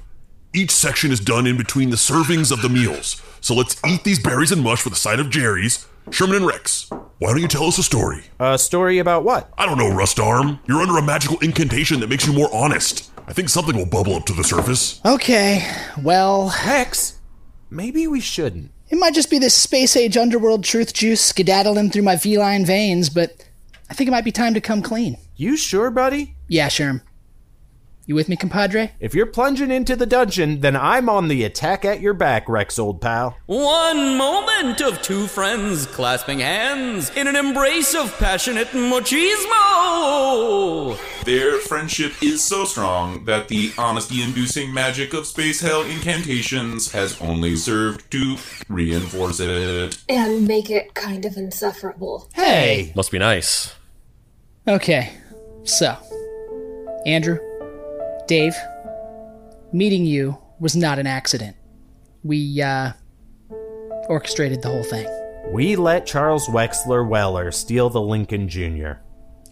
Each 0.54 0.70
section 0.70 1.10
is 1.10 1.20
done 1.20 1.46
in 1.46 1.56
between 1.56 1.90
the 1.90 1.96
servings 1.96 2.52
of 2.52 2.60
the 2.60 2.68
meals. 2.68 3.22
So 3.40 3.54
let's 3.54 3.80
eat 3.86 4.04
these 4.04 4.18
berries 4.18 4.52
and 4.52 4.62
mush 4.62 4.84
with 4.84 4.92
a 4.92 4.96
side 4.96 5.18
of 5.18 5.30
Jerry's. 5.30 5.86
Sherman 6.10 6.36
and 6.36 6.46
Rex, 6.46 6.90
why 7.18 7.30
don't 7.30 7.40
you 7.40 7.48
tell 7.48 7.64
us 7.64 7.78
a 7.78 7.82
story? 7.82 8.24
A 8.38 8.58
story 8.58 8.98
about 8.98 9.24
what? 9.24 9.50
I 9.56 9.64
don't 9.64 9.78
know, 9.78 9.88
Rust 9.94 10.20
Arm. 10.20 10.58
You're 10.66 10.82
under 10.82 10.98
a 10.98 11.02
magical 11.02 11.38
incantation 11.38 12.00
that 12.00 12.10
makes 12.10 12.26
you 12.26 12.32
more 12.32 12.50
honest. 12.52 13.10
I 13.26 13.32
think 13.32 13.48
something 13.48 13.76
will 13.76 13.86
bubble 13.86 14.14
up 14.14 14.26
to 14.26 14.32
the 14.34 14.42
surface. 14.44 15.00
Okay, 15.06 15.66
well, 16.02 16.52
Rex, 16.66 17.18
maybe 17.70 18.06
we 18.06 18.20
shouldn't. 18.20 18.72
it 18.90 18.98
might 18.98 19.14
just 19.14 19.30
be 19.30 19.38
this 19.38 19.54
space 19.54 19.96
age 19.96 20.16
underworld 20.16 20.64
truth 20.64 20.92
juice 20.92 21.20
skedaddling 21.22 21.90
through 21.90 22.02
my 22.02 22.16
feline 22.16 22.66
veins, 22.66 23.08
but 23.08 23.48
I 23.88 23.94
think 23.94 24.08
it 24.08 24.10
might 24.10 24.24
be 24.24 24.32
time 24.32 24.54
to 24.54 24.60
come 24.60 24.82
clean. 24.82 25.16
You 25.36 25.56
sure, 25.56 25.90
buddy? 25.90 26.34
Yeah, 26.48 26.68
Sherm. 26.68 27.00
You 28.04 28.16
with 28.16 28.28
me, 28.28 28.34
compadre? 28.34 28.90
If 28.98 29.14
you're 29.14 29.26
plunging 29.26 29.70
into 29.70 29.94
the 29.94 30.06
dungeon, 30.06 30.58
then 30.60 30.74
I'm 30.74 31.08
on 31.08 31.28
the 31.28 31.44
attack 31.44 31.84
at 31.84 32.00
your 32.00 32.14
back, 32.14 32.48
Rex, 32.48 32.76
old 32.76 33.00
pal. 33.00 33.36
One 33.46 34.16
moment 34.16 34.80
of 34.80 35.00
two 35.02 35.28
friends 35.28 35.86
clasping 35.86 36.40
hands 36.40 37.10
in 37.10 37.28
an 37.28 37.36
embrace 37.36 37.94
of 37.94 38.12
passionate 38.18 38.66
machismo. 38.70 39.38
Their 41.24 41.58
friendship 41.58 42.20
is 42.20 42.42
so 42.42 42.64
strong 42.64 43.24
that 43.26 43.46
the 43.46 43.72
honesty 43.78 44.20
inducing 44.20 44.74
magic 44.74 45.14
of 45.14 45.24
space 45.24 45.60
hell 45.60 45.82
incantations 45.82 46.90
has 46.90 47.20
only 47.20 47.54
served 47.54 48.10
to 48.10 48.36
reinforce 48.68 49.38
it. 49.38 49.96
And 50.08 50.48
make 50.48 50.70
it 50.70 50.94
kind 50.94 51.24
of 51.24 51.36
insufferable. 51.36 52.28
Hey! 52.34 52.92
Must 52.96 53.12
be 53.12 53.20
nice. 53.20 53.76
Okay, 54.66 55.12
so, 55.62 55.96
Andrew, 57.06 57.38
Dave, 58.32 58.56
meeting 59.74 60.06
you 60.06 60.38
was 60.58 60.74
not 60.74 60.98
an 60.98 61.06
accident. 61.06 61.54
We, 62.24 62.62
uh, 62.62 62.92
orchestrated 64.08 64.62
the 64.62 64.70
whole 64.70 64.84
thing. 64.84 65.06
We 65.52 65.76
let 65.76 66.06
Charles 66.06 66.48
Wexler 66.48 67.06
Weller 67.06 67.50
steal 67.50 67.90
the 67.90 68.00
Lincoln 68.00 68.48
Jr. 68.48 68.92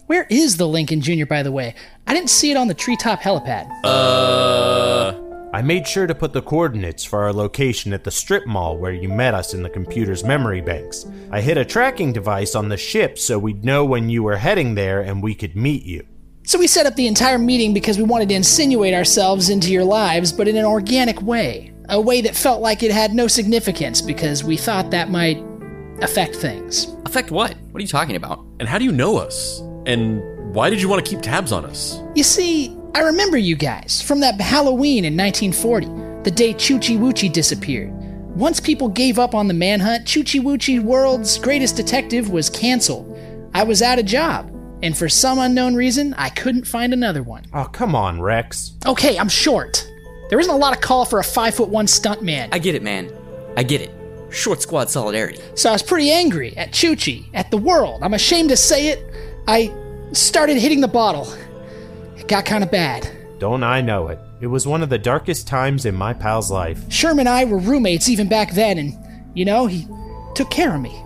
Where 0.07 0.25
is 0.31 0.57
the 0.57 0.67
Lincoln 0.67 0.99
Jr., 0.99 1.27
by 1.27 1.43
the 1.43 1.51
way? 1.51 1.75
I 2.07 2.15
didn't 2.15 2.31
see 2.31 2.49
it 2.49 2.57
on 2.57 2.69
the 2.69 2.73
treetop 2.73 3.19
helipad. 3.21 3.69
Uh. 3.83 5.13
I 5.53 5.61
made 5.61 5.87
sure 5.87 6.07
to 6.07 6.15
put 6.15 6.33
the 6.33 6.41
coordinates 6.41 7.03
for 7.03 7.21
our 7.21 7.33
location 7.33 7.93
at 7.93 8.03
the 8.03 8.09
strip 8.09 8.47
mall 8.47 8.79
where 8.79 8.93
you 8.93 9.09
met 9.09 9.35
us 9.35 9.53
in 9.53 9.61
the 9.61 9.69
computer's 9.69 10.23
memory 10.23 10.61
banks. 10.61 11.05
I 11.29 11.41
hid 11.41 11.59
a 11.59 11.65
tracking 11.65 12.13
device 12.13 12.55
on 12.55 12.69
the 12.69 12.77
ship 12.77 13.19
so 13.19 13.37
we'd 13.37 13.63
know 13.63 13.85
when 13.85 14.09
you 14.09 14.23
were 14.23 14.37
heading 14.37 14.73
there 14.73 15.01
and 15.01 15.21
we 15.21 15.35
could 15.35 15.55
meet 15.55 15.83
you. 15.83 16.07
So 16.43 16.57
we 16.57 16.67
set 16.67 16.85
up 16.85 16.95
the 16.95 17.07
entire 17.07 17.37
meeting 17.37 17.73
because 17.73 17.97
we 17.97 18.03
wanted 18.03 18.29
to 18.29 18.35
insinuate 18.35 18.93
ourselves 18.93 19.49
into 19.49 19.71
your 19.71 19.83
lives, 19.83 20.31
but 20.31 20.47
in 20.47 20.57
an 20.57 20.65
organic 20.65 21.21
way. 21.21 21.71
A 21.89 21.99
way 21.99 22.21
that 22.21 22.35
felt 22.35 22.61
like 22.61 22.83
it 22.83 22.91
had 22.91 23.13
no 23.13 23.27
significance 23.27 24.01
because 24.01 24.43
we 24.43 24.57
thought 24.57 24.91
that 24.91 25.09
might 25.09 25.43
affect 26.01 26.35
things. 26.35 26.87
Affect 27.05 27.31
what? 27.31 27.55
What 27.71 27.79
are 27.79 27.81
you 27.81 27.87
talking 27.87 28.15
about? 28.15 28.43
And 28.59 28.67
how 28.67 28.77
do 28.79 28.85
you 28.85 28.91
know 28.91 29.17
us? 29.17 29.59
And 29.85 30.21
why 30.55 30.69
did 30.69 30.81
you 30.81 30.89
want 30.89 31.05
to 31.05 31.09
keep 31.09 31.21
tabs 31.21 31.51
on 31.51 31.65
us? 31.65 31.99
You 32.15 32.23
see, 32.23 32.75
I 32.95 33.01
remember 33.01 33.37
you 33.37 33.55
guys 33.55 34.01
from 34.01 34.19
that 34.21 34.39
Halloween 34.41 35.05
in 35.05 35.15
1940, 35.15 36.23
the 36.23 36.31
day 36.31 36.53
Choochie 36.53 36.97
Woochie 36.97 37.31
disappeared. 37.31 37.91
Once 38.35 38.59
people 38.59 38.89
gave 38.89 39.19
up 39.19 39.35
on 39.35 39.47
the 39.47 39.53
manhunt, 39.53 40.05
Choochie 40.05 40.41
Woochie 40.41 40.81
World's 40.81 41.37
greatest 41.37 41.75
detective 41.75 42.29
was 42.31 42.49
canceled. 42.49 43.17
I 43.53 43.63
was 43.63 43.81
out 43.81 43.99
of 43.99 44.05
job, 44.05 44.49
and 44.83 44.97
for 44.97 45.09
some 45.09 45.39
unknown 45.39 45.75
reason, 45.75 46.13
I 46.15 46.29
couldn't 46.29 46.65
find 46.65 46.93
another 46.93 47.23
one. 47.23 47.45
Oh, 47.53 47.65
come 47.65 47.95
on, 47.95 48.21
Rex. 48.21 48.73
Okay, 48.85 49.17
I'm 49.17 49.29
short. 49.29 49.87
There 50.29 50.39
isn't 50.39 50.53
a 50.53 50.57
lot 50.57 50.75
of 50.75 50.81
call 50.81 51.05
for 51.05 51.19
a 51.19 51.23
five 51.23 51.55
foot 51.55 51.69
one 51.69 51.85
stuntman. 51.85 52.49
I 52.51 52.59
get 52.59 52.75
it, 52.75 52.83
man. 52.83 53.11
I 53.57 53.63
get 53.63 53.81
it. 53.81 53.91
Short 54.31 54.61
squad 54.61 54.89
solidarity. 54.89 55.39
So 55.55 55.69
I 55.69 55.73
was 55.73 55.83
pretty 55.83 56.09
angry 56.09 56.55
at 56.55 56.71
Choochie, 56.71 57.25
at 57.33 57.51
the 57.51 57.57
world. 57.57 58.01
I'm 58.01 58.13
ashamed 58.13 58.49
to 58.49 58.57
say 58.57 58.87
it. 58.87 59.05
I 59.47 59.73
started 60.13 60.57
hitting 60.57 60.79
the 60.81 60.87
bottle. 60.87 61.27
It 62.17 62.27
got 62.27 62.45
kind 62.45 62.63
of 62.63 62.71
bad. 62.71 63.09
Don't 63.39 63.63
I 63.63 63.81
know 63.81 64.07
it? 64.07 64.19
It 64.39 64.47
was 64.47 64.65
one 64.65 64.81
of 64.81 64.89
the 64.89 64.97
darkest 64.97 65.47
times 65.47 65.85
in 65.85 65.95
my 65.95 66.13
pal's 66.13 66.49
life. 66.49 66.79
Sherman 66.89 67.27
and 67.27 67.29
I 67.29 67.45
were 67.45 67.57
roommates 67.57 68.07
even 68.07 68.27
back 68.29 68.53
then, 68.53 68.77
and, 68.77 68.97
you 69.35 69.45
know, 69.45 69.67
he 69.67 69.87
took 70.33 70.49
care 70.49 70.73
of 70.73 70.81
me. 70.81 71.03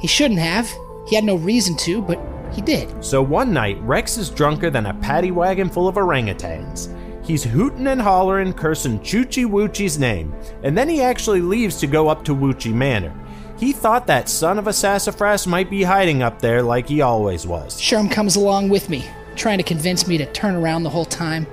He 0.00 0.06
shouldn't 0.06 0.40
have. 0.40 0.70
He 1.08 1.16
had 1.16 1.24
no 1.24 1.36
reason 1.36 1.76
to, 1.78 2.00
but 2.02 2.18
he 2.52 2.60
did. 2.60 3.04
So 3.04 3.22
one 3.22 3.52
night, 3.52 3.80
Rex 3.82 4.16
is 4.16 4.30
drunker 4.30 4.70
than 4.70 4.86
a 4.86 4.94
paddy 4.94 5.30
wagon 5.30 5.68
full 5.68 5.88
of 5.88 5.96
orangutans. 5.96 6.94
He's 7.24 7.44
hooting 7.44 7.86
and 7.86 8.00
hollering, 8.00 8.52
cursing 8.52 9.00
Choochie 9.00 9.46
Woochie's 9.46 9.98
name, 9.98 10.34
and 10.62 10.76
then 10.76 10.88
he 10.88 11.00
actually 11.00 11.40
leaves 11.40 11.76
to 11.76 11.86
go 11.86 12.08
up 12.08 12.24
to 12.24 12.34
Woochie 12.34 12.74
Manor. 12.74 13.14
He 13.58 13.72
thought 13.72 14.06
that 14.06 14.28
son 14.28 14.58
of 14.58 14.66
a 14.66 14.72
sassafras 14.72 15.46
might 15.46 15.68
be 15.68 15.82
hiding 15.82 16.22
up 16.22 16.40
there 16.40 16.62
like 16.62 16.88
he 16.88 17.02
always 17.02 17.46
was. 17.46 17.78
Sherm 17.80 18.10
comes 18.10 18.36
along 18.36 18.70
with 18.70 18.88
me, 18.88 19.04
trying 19.36 19.58
to 19.58 19.64
convince 19.64 20.08
me 20.08 20.16
to 20.18 20.26
turn 20.32 20.54
around 20.54 20.82
the 20.82 20.90
whole 20.90 21.04
time. 21.04 21.46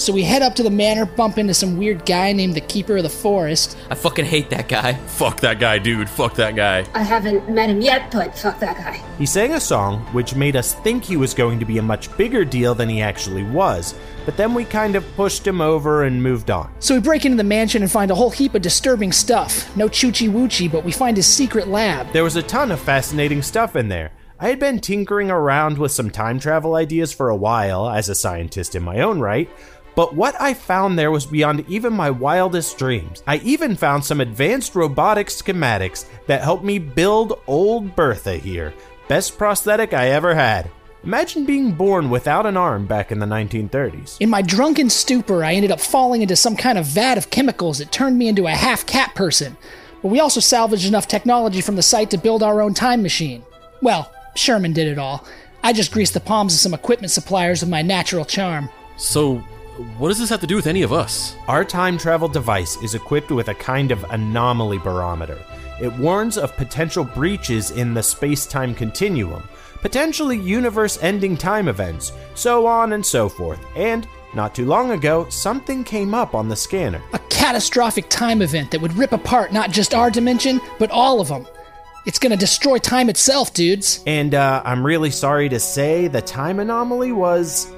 So 0.00 0.14
we 0.14 0.22
head 0.22 0.40
up 0.40 0.54
to 0.54 0.62
the 0.62 0.70
manor, 0.70 1.04
bump 1.04 1.36
into 1.36 1.52
some 1.52 1.76
weird 1.76 2.06
guy 2.06 2.32
named 2.32 2.54
the 2.54 2.62
Keeper 2.62 2.96
of 2.96 3.02
the 3.02 3.10
Forest. 3.10 3.76
I 3.90 3.94
fucking 3.94 4.24
hate 4.24 4.48
that 4.48 4.66
guy. 4.66 4.94
Fuck 4.94 5.40
that 5.40 5.60
guy, 5.60 5.78
dude. 5.78 6.08
Fuck 6.08 6.36
that 6.36 6.56
guy. 6.56 6.86
I 6.94 7.02
haven't 7.02 7.50
met 7.50 7.68
him 7.68 7.82
yet, 7.82 8.10
but 8.10 8.34
fuck 8.34 8.58
that 8.60 8.78
guy. 8.78 9.04
He 9.18 9.26
sang 9.26 9.52
a 9.52 9.60
song 9.60 9.98
which 10.14 10.34
made 10.34 10.56
us 10.56 10.72
think 10.72 11.04
he 11.04 11.18
was 11.18 11.34
going 11.34 11.58
to 11.58 11.66
be 11.66 11.76
a 11.76 11.82
much 11.82 12.16
bigger 12.16 12.46
deal 12.46 12.74
than 12.74 12.88
he 12.88 13.02
actually 13.02 13.42
was, 13.42 13.94
but 14.24 14.38
then 14.38 14.54
we 14.54 14.64
kind 14.64 14.96
of 14.96 15.04
pushed 15.16 15.46
him 15.46 15.60
over 15.60 16.04
and 16.04 16.22
moved 16.22 16.50
on. 16.50 16.72
So 16.78 16.94
we 16.94 17.02
break 17.02 17.26
into 17.26 17.36
the 17.36 17.44
mansion 17.44 17.82
and 17.82 17.92
find 17.92 18.10
a 18.10 18.14
whole 18.14 18.30
heap 18.30 18.54
of 18.54 18.62
disturbing 18.62 19.12
stuff. 19.12 19.76
No 19.76 19.86
choochie 19.86 20.32
woochie, 20.32 20.72
but 20.72 20.82
we 20.82 20.92
find 20.92 21.14
his 21.14 21.26
secret 21.26 21.68
lab. 21.68 22.10
There 22.14 22.24
was 22.24 22.36
a 22.36 22.42
ton 22.42 22.70
of 22.70 22.80
fascinating 22.80 23.42
stuff 23.42 23.76
in 23.76 23.88
there. 23.88 24.12
I 24.42 24.48
had 24.48 24.58
been 24.58 24.80
tinkering 24.80 25.30
around 25.30 25.76
with 25.76 25.92
some 25.92 26.08
time 26.08 26.40
travel 26.40 26.74
ideas 26.74 27.12
for 27.12 27.28
a 27.28 27.36
while 27.36 27.90
as 27.90 28.08
a 28.08 28.14
scientist 28.14 28.74
in 28.74 28.82
my 28.82 29.00
own 29.00 29.20
right, 29.20 29.50
but 29.94 30.14
what 30.14 30.40
I 30.40 30.54
found 30.54 30.98
there 30.98 31.10
was 31.10 31.26
beyond 31.26 31.64
even 31.68 31.92
my 31.92 32.10
wildest 32.10 32.78
dreams. 32.78 33.22
I 33.26 33.36
even 33.38 33.76
found 33.76 34.04
some 34.04 34.20
advanced 34.20 34.74
robotic 34.74 35.28
schematics 35.28 36.06
that 36.26 36.42
helped 36.42 36.64
me 36.64 36.78
build 36.78 37.40
old 37.46 37.96
Bertha 37.96 38.36
here. 38.36 38.74
Best 39.08 39.36
prosthetic 39.36 39.92
I 39.92 40.08
ever 40.08 40.34
had. 40.34 40.70
Imagine 41.02 41.46
being 41.46 41.72
born 41.72 42.10
without 42.10 42.44
an 42.44 42.58
arm 42.58 42.86
back 42.86 43.10
in 43.10 43.18
the 43.18 43.26
1930s. 43.26 44.18
In 44.20 44.28
my 44.28 44.42
drunken 44.42 44.90
stupor, 44.90 45.42
I 45.42 45.54
ended 45.54 45.70
up 45.70 45.80
falling 45.80 46.20
into 46.20 46.36
some 46.36 46.56
kind 46.56 46.76
of 46.76 46.84
vat 46.84 47.16
of 47.16 47.30
chemicals 47.30 47.78
that 47.78 47.90
turned 47.90 48.18
me 48.18 48.28
into 48.28 48.46
a 48.46 48.50
half 48.50 48.84
cat 48.84 49.14
person. 49.14 49.56
But 50.02 50.08
we 50.08 50.20
also 50.20 50.40
salvaged 50.40 50.86
enough 50.86 51.08
technology 51.08 51.62
from 51.62 51.76
the 51.76 51.82
site 51.82 52.10
to 52.10 52.18
build 52.18 52.42
our 52.42 52.60
own 52.60 52.74
time 52.74 53.02
machine. 53.02 53.42
Well, 53.80 54.12
Sherman 54.34 54.74
did 54.74 54.88
it 54.88 54.98
all. 54.98 55.26
I 55.62 55.72
just 55.72 55.92
greased 55.92 56.14
the 56.14 56.20
palms 56.20 56.54
of 56.54 56.60
some 56.60 56.74
equipment 56.74 57.10
suppliers 57.10 57.62
with 57.62 57.70
my 57.70 57.82
natural 57.82 58.26
charm. 58.26 58.68
So, 58.96 59.42
what 59.98 60.08
does 60.08 60.18
this 60.18 60.30
have 60.30 60.40
to 60.40 60.46
do 60.46 60.56
with 60.56 60.66
any 60.66 60.82
of 60.82 60.92
us? 60.92 61.36
Our 61.48 61.64
time 61.64 61.98
travel 61.98 62.28
device 62.28 62.76
is 62.82 62.94
equipped 62.94 63.30
with 63.30 63.48
a 63.48 63.54
kind 63.54 63.92
of 63.92 64.04
anomaly 64.10 64.78
barometer. 64.78 65.38
It 65.80 65.92
warns 65.98 66.36
of 66.36 66.56
potential 66.56 67.04
breaches 67.04 67.70
in 67.70 67.94
the 67.94 68.02
space 68.02 68.46
time 68.46 68.74
continuum, 68.74 69.42
potentially 69.80 70.38
universe 70.38 70.98
ending 71.02 71.36
time 71.36 71.68
events, 71.68 72.12
so 72.34 72.66
on 72.66 72.92
and 72.92 73.04
so 73.04 73.28
forth. 73.28 73.64
And, 73.74 74.06
not 74.34 74.54
too 74.54 74.66
long 74.66 74.90
ago, 74.90 75.28
something 75.30 75.82
came 75.82 76.14
up 76.14 76.34
on 76.34 76.48
the 76.48 76.56
scanner. 76.56 77.02
A 77.12 77.18
catastrophic 77.30 78.08
time 78.08 78.42
event 78.42 78.70
that 78.70 78.80
would 78.80 78.92
rip 78.94 79.12
apart 79.12 79.52
not 79.52 79.70
just 79.70 79.94
our 79.94 80.10
dimension, 80.10 80.60
but 80.78 80.90
all 80.90 81.20
of 81.20 81.28
them. 81.28 81.46
It's 82.06 82.18
gonna 82.18 82.36
destroy 82.36 82.78
time 82.78 83.08
itself, 83.08 83.52
dudes. 83.54 84.02
And 84.06 84.34
uh, 84.34 84.62
I'm 84.64 84.84
really 84.84 85.10
sorry 85.10 85.48
to 85.48 85.60
say 85.60 86.08
the 86.08 86.22
time 86.22 86.60
anomaly 86.60 87.12
was 87.12 87.72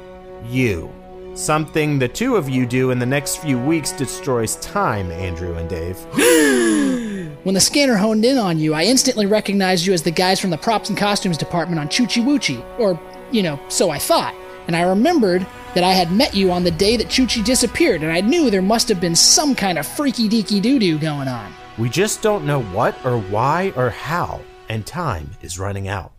you. 0.45 0.93
Something 1.35 1.99
the 1.99 2.09
two 2.09 2.37
of 2.37 2.49
you 2.49 2.67
do 2.67 2.91
in 2.91 2.99
the 2.99 3.07
next 3.07 3.37
few 3.37 3.59
weeks 3.59 3.91
destroys 3.93 4.57
time, 4.57 5.11
Andrew 5.11 5.57
and 5.57 5.69
Dave. 5.69 5.97
When 7.45 7.55
the 7.55 7.61
scanner 7.61 7.97
honed 7.97 8.25
in 8.25 8.39
on 8.39 8.61
you, 8.61 8.73
I 8.73 8.85
instantly 8.85 9.27
recognized 9.27 9.85
you 9.85 9.93
as 9.93 10.03
the 10.03 10.13
guys 10.13 10.39
from 10.39 10.51
the 10.51 10.59
props 10.59 10.91
and 10.91 10.97
costumes 10.97 11.37
department 11.37 11.81
on 11.81 11.89
Choochie 11.89 12.23
Woochie. 12.23 12.65
Or, 12.79 13.01
you 13.33 13.43
know, 13.43 13.59
so 13.69 13.91
I 13.91 13.99
thought. 13.99 14.33
And 14.69 14.77
I 14.77 14.83
remembered 14.83 15.45
that 15.75 15.83
I 15.83 15.93
had 15.93 16.13
met 16.13 16.35
you 16.35 16.53
on 16.53 16.63
the 16.63 16.71
day 16.71 16.97
that 16.97 17.09
Choochie 17.09 17.45
disappeared, 17.45 18.03
and 18.03 18.13
I 18.13 18.21
knew 18.21 18.49
there 18.49 18.63
must 18.63 18.89
have 18.89 19.01
been 19.01 19.17
some 19.17 19.57
kind 19.57 19.77
of 19.79 19.87
freaky 19.87 20.29
deaky 20.29 20.63
doo 20.63 20.79
doo 20.79 20.99
going 20.99 21.27
on. 21.27 21.53
We 21.79 21.89
just 21.89 22.23
don't 22.23 22.47
know 22.47 22.63
what 22.63 22.95
or 23.05 23.19
why 23.19 23.73
or 23.75 23.91
how, 23.91 24.41
and 24.69 24.87
time 24.87 25.33
is 25.41 25.59
running 25.59 25.89
out. 25.89 26.13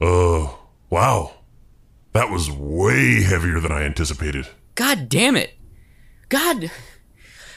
Oh, 0.00 0.58
wow. 0.90 1.34
That 2.12 2.30
was 2.30 2.50
way 2.50 3.22
heavier 3.22 3.58
than 3.60 3.72
I 3.72 3.82
anticipated. 3.82 4.48
God 4.74 5.08
damn 5.08 5.36
it. 5.36 5.54
God. 6.28 6.70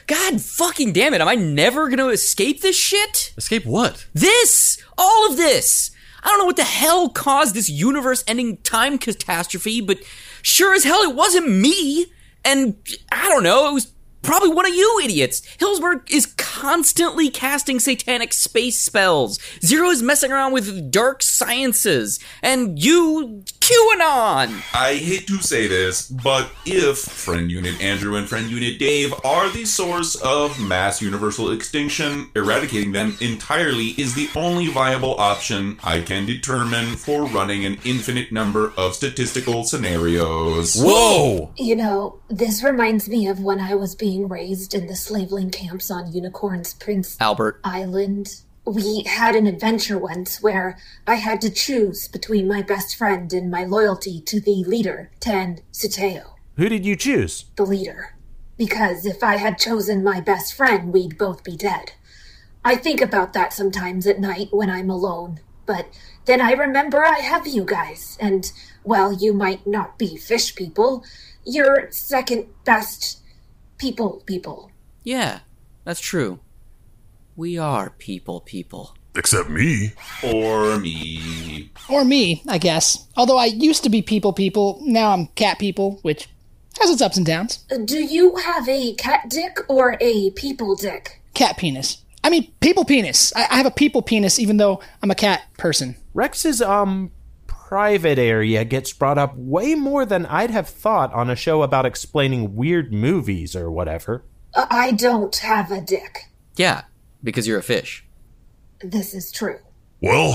God 0.06 0.40
fucking 0.40 0.92
damn 0.92 1.14
it. 1.14 1.20
Am 1.20 1.28
I 1.28 1.34
never 1.34 1.88
gonna 1.88 2.08
escape 2.08 2.62
this 2.62 2.76
shit? 2.76 3.34
Escape 3.36 3.66
what? 3.66 4.06
This! 4.14 4.78
All 4.96 5.30
of 5.30 5.36
this! 5.36 5.90
I 6.22 6.28
don't 6.28 6.38
know 6.38 6.44
what 6.44 6.56
the 6.56 6.64
hell 6.64 7.08
caused 7.08 7.54
this 7.54 7.68
universe 7.68 8.24
ending 8.26 8.56
time 8.58 8.98
catastrophe, 8.98 9.80
but 9.80 9.98
sure 10.42 10.74
as 10.74 10.84
hell 10.84 11.02
it 11.02 11.14
wasn't 11.14 11.50
me! 11.50 12.06
And 12.44 12.76
I 13.10 13.28
don't 13.28 13.42
know, 13.42 13.68
it 13.68 13.74
was 13.74 13.92
probably 14.26 14.48
one 14.48 14.66
of 14.66 14.74
you 14.74 15.00
idiots. 15.04 15.40
Hillsberg 15.58 16.10
is 16.10 16.26
constantly 16.36 17.30
casting 17.30 17.78
satanic 17.78 18.32
space 18.32 18.80
spells. 18.80 19.38
Zero 19.64 19.88
is 19.88 20.02
messing 20.02 20.32
around 20.32 20.52
with 20.52 20.90
dark 20.90 21.22
sciences. 21.22 22.18
And 22.42 22.76
you, 22.78 23.44
QAnon! 23.60 24.62
I 24.74 24.94
hate 24.94 25.28
to 25.28 25.38
say 25.38 25.68
this, 25.68 26.08
but 26.08 26.50
if 26.64 26.98
Friend 26.98 27.50
Unit 27.50 27.80
Andrew 27.80 28.16
and 28.16 28.28
Friend 28.28 28.50
Unit 28.50 28.78
Dave 28.80 29.14
are 29.24 29.48
the 29.50 29.64
source 29.64 30.16
of 30.16 30.58
mass 30.60 31.00
universal 31.00 31.52
extinction, 31.52 32.28
eradicating 32.34 32.92
them 32.92 33.16
entirely 33.20 33.88
is 33.98 34.14
the 34.14 34.28
only 34.34 34.66
viable 34.66 35.14
option 35.20 35.78
I 35.84 36.00
can 36.00 36.26
determine 36.26 36.96
for 36.96 37.26
running 37.26 37.64
an 37.64 37.78
infinite 37.84 38.32
number 38.32 38.72
of 38.76 38.94
statistical 38.94 39.62
scenarios. 39.62 40.80
Whoa! 40.80 41.52
You 41.56 41.76
know, 41.76 42.18
this 42.28 42.64
reminds 42.64 43.08
me 43.08 43.28
of 43.28 43.40
when 43.40 43.60
I 43.60 43.74
was 43.74 43.94
being 43.94 44.15
raised 44.24 44.74
in 44.74 44.86
the 44.86 44.96
slaveling 44.96 45.50
camps 45.50 45.90
on 45.90 46.12
Unicorn's 46.12 46.74
Prince 46.74 47.16
Albert. 47.20 47.60
Island. 47.62 48.40
We 48.64 49.04
had 49.04 49.36
an 49.36 49.46
adventure 49.46 49.98
once 49.98 50.42
where 50.42 50.76
I 51.06 51.16
had 51.16 51.40
to 51.42 51.50
choose 51.50 52.08
between 52.08 52.48
my 52.48 52.62
best 52.62 52.96
friend 52.96 53.32
and 53.32 53.50
my 53.50 53.64
loyalty 53.64 54.20
to 54.22 54.40
the 54.40 54.64
leader, 54.64 55.10
Tan 55.20 55.60
Siteo, 55.72 56.32
Who 56.56 56.68
did 56.68 56.84
you 56.84 56.96
choose? 56.96 57.44
the 57.54 57.64
leader. 57.64 58.14
Because 58.56 59.06
if 59.06 59.22
I 59.22 59.36
had 59.36 59.58
chosen 59.58 60.02
my 60.02 60.20
best 60.20 60.54
friend, 60.54 60.92
we'd 60.92 61.16
both 61.18 61.44
be 61.44 61.56
dead. 61.56 61.92
I 62.64 62.74
think 62.74 63.00
about 63.00 63.34
that 63.34 63.52
sometimes 63.52 64.06
at 64.06 64.18
night 64.18 64.48
when 64.50 64.70
I'm 64.70 64.90
alone, 64.90 65.38
but 65.66 65.86
then 66.24 66.40
I 66.40 66.50
remember 66.52 67.04
I 67.04 67.20
have 67.20 67.46
you 67.46 67.64
guys, 67.64 68.16
and 68.20 68.50
while 68.82 69.12
you 69.12 69.32
might 69.32 69.64
not 69.66 69.96
be 69.98 70.16
fish 70.16 70.56
people, 70.56 71.04
you're 71.44 71.88
second 71.92 72.46
best 72.64 73.20
people 73.78 74.22
people. 74.26 74.70
Yeah, 75.02 75.40
that's 75.84 76.00
true. 76.00 76.40
We 77.36 77.58
are 77.58 77.90
people, 77.90 78.40
people. 78.40 78.96
Except 79.14 79.48
me. 79.48 79.92
Or 80.22 80.78
me. 80.78 81.70
Or 81.88 82.04
me, 82.04 82.42
I 82.48 82.58
guess. 82.58 83.06
Although 83.16 83.38
I 83.38 83.46
used 83.46 83.82
to 83.84 83.90
be 83.90 84.02
people 84.02 84.32
people, 84.32 84.78
now 84.82 85.12
I'm 85.12 85.26
cat 85.28 85.58
people, 85.58 85.98
which 86.02 86.28
has 86.80 86.90
its 86.90 87.02
ups 87.02 87.16
and 87.16 87.24
downs. 87.24 87.64
Do 87.84 87.98
you 87.98 88.36
have 88.36 88.68
a 88.68 88.94
cat 88.94 89.28
dick 89.28 89.58
or 89.68 89.96
a 90.00 90.30
people 90.30 90.76
dick? 90.76 91.22
Cat 91.34 91.56
penis. 91.56 92.02
I 92.24 92.30
mean, 92.30 92.52
people 92.60 92.84
penis. 92.84 93.32
I, 93.36 93.46
I 93.50 93.56
have 93.56 93.66
a 93.66 93.70
people 93.70 94.02
penis, 94.02 94.38
even 94.38 94.56
though 94.56 94.80
I'm 95.02 95.10
a 95.10 95.14
cat 95.14 95.42
person. 95.56 95.96
Rex's, 96.12 96.60
um, 96.60 97.12
private 97.66 98.16
area 98.16 98.64
gets 98.64 98.92
brought 98.92 99.18
up 99.18 99.34
way 99.36 99.74
more 99.74 100.06
than 100.06 100.24
I'd 100.26 100.52
have 100.52 100.68
thought 100.68 101.12
on 101.12 101.28
a 101.28 101.34
show 101.34 101.64
about 101.64 101.84
explaining 101.84 102.54
weird 102.54 102.92
movies 102.92 103.56
or 103.56 103.72
whatever. 103.72 104.24
I 104.54 104.92
don't 104.92 105.34
have 105.38 105.72
a 105.72 105.80
dick. 105.80 106.30
Yeah, 106.54 106.82
because 107.24 107.48
you're 107.48 107.58
a 107.58 107.64
fish. 107.64 108.06
This 108.82 109.14
is 109.14 109.32
true. 109.32 109.58
Well, 110.00 110.32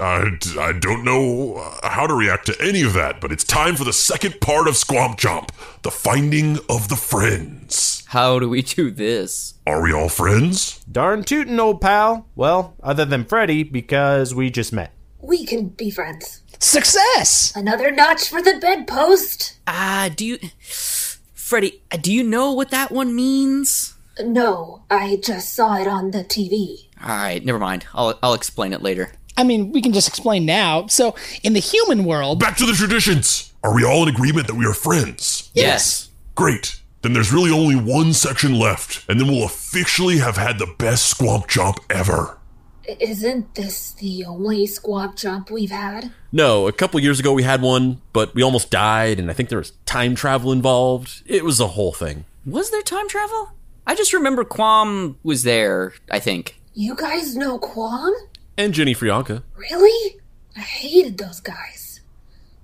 I, 0.00 0.38
I 0.56 0.72
don't 0.78 1.04
know 1.04 1.60
how 1.82 2.06
to 2.06 2.14
react 2.14 2.46
to 2.46 2.56
any 2.60 2.82
of 2.82 2.92
that, 2.92 3.20
but 3.20 3.32
it's 3.32 3.42
time 3.42 3.74
for 3.74 3.82
the 3.82 3.92
second 3.92 4.40
part 4.40 4.68
of 4.68 4.74
Squamp 4.74 5.16
Chomp 5.16 5.48
the 5.82 5.90
finding 5.90 6.58
of 6.68 6.88
the 6.88 6.96
friends. 6.96 8.04
How 8.06 8.38
do 8.38 8.48
we 8.48 8.62
do 8.62 8.92
this? 8.92 9.54
Are 9.66 9.82
we 9.82 9.92
all 9.92 10.08
friends? 10.08 10.84
Darn 10.84 11.24
tootin', 11.24 11.58
old 11.58 11.80
pal. 11.80 12.28
Well, 12.36 12.76
other 12.84 13.04
than 13.04 13.24
Freddy, 13.24 13.64
because 13.64 14.32
we 14.32 14.48
just 14.50 14.72
met. 14.72 14.95
We 15.26 15.44
can 15.44 15.70
be 15.70 15.90
friends. 15.90 16.42
Success! 16.60 17.52
Another 17.56 17.90
notch 17.90 18.28
for 18.28 18.40
the 18.40 18.58
bedpost. 18.60 19.58
Ah, 19.66 20.08
do 20.14 20.24
you. 20.24 20.38
Freddy, 20.60 21.82
uh, 21.90 21.96
do 21.96 22.12
you 22.12 22.22
know 22.22 22.52
what 22.52 22.70
that 22.70 22.92
one 22.92 23.14
means? 23.14 23.94
No, 24.22 24.82
I 24.88 25.18
just 25.22 25.52
saw 25.52 25.76
it 25.78 25.88
on 25.88 26.12
the 26.12 26.22
TV. 26.22 26.86
Alright, 27.02 27.44
never 27.44 27.58
mind. 27.58 27.86
I'll, 27.92 28.16
I'll 28.22 28.34
explain 28.34 28.72
it 28.72 28.82
later. 28.82 29.10
I 29.36 29.42
mean, 29.42 29.72
we 29.72 29.82
can 29.82 29.92
just 29.92 30.06
explain 30.08 30.46
now. 30.46 30.86
So, 30.86 31.16
in 31.42 31.52
the 31.54 31.60
human 31.60 32.04
world, 32.04 32.38
Back 32.38 32.56
to 32.58 32.66
the 32.66 32.72
traditions. 32.72 33.52
Are 33.64 33.74
we 33.74 33.84
all 33.84 34.04
in 34.04 34.08
agreement 34.08 34.46
that 34.46 34.54
we 34.54 34.64
are 34.64 34.72
friends? 34.72 35.50
Yes. 35.54 36.08
Great. 36.36 36.80
Then 37.02 37.12
there's 37.14 37.32
really 37.32 37.50
only 37.50 37.74
one 37.74 38.12
section 38.12 38.58
left, 38.58 39.04
and 39.08 39.20
then 39.20 39.26
we'll 39.26 39.44
officially 39.44 40.18
have 40.18 40.36
had 40.36 40.58
the 40.60 40.72
best 40.78 41.12
Squamp 41.12 41.46
Chomp 41.48 41.78
ever. 41.90 42.38
I- 42.88 42.96
Isn't 43.00 43.54
this 43.54 43.92
the 43.92 44.24
only 44.24 44.66
squamp 44.66 45.16
jump 45.16 45.50
we've 45.50 45.70
had? 45.70 46.12
No, 46.32 46.66
a 46.68 46.72
couple 46.72 47.00
years 47.00 47.18
ago 47.20 47.32
we 47.32 47.42
had 47.42 47.62
one, 47.62 48.00
but 48.12 48.34
we 48.34 48.42
almost 48.42 48.70
died, 48.70 49.18
and 49.18 49.30
I 49.30 49.34
think 49.34 49.48
there 49.48 49.58
was 49.58 49.72
time 49.86 50.14
travel 50.14 50.52
involved. 50.52 51.22
It 51.26 51.44
was 51.44 51.60
a 51.60 51.68
whole 51.68 51.92
thing. 51.92 52.24
Was 52.44 52.70
there 52.70 52.82
time 52.82 53.08
travel? 53.08 53.50
I 53.86 53.94
just 53.94 54.12
remember 54.12 54.44
Quam 54.44 55.18
was 55.22 55.42
there, 55.44 55.94
I 56.10 56.18
think. 56.18 56.60
You 56.74 56.94
guys 56.94 57.36
know 57.36 57.58
Quam? 57.58 58.12
And 58.58 58.72
Jenny 58.74 58.94
Frianka. 58.94 59.42
Really? 59.56 60.16
I 60.56 60.60
hated 60.60 61.18
those 61.18 61.40
guys. 61.40 62.00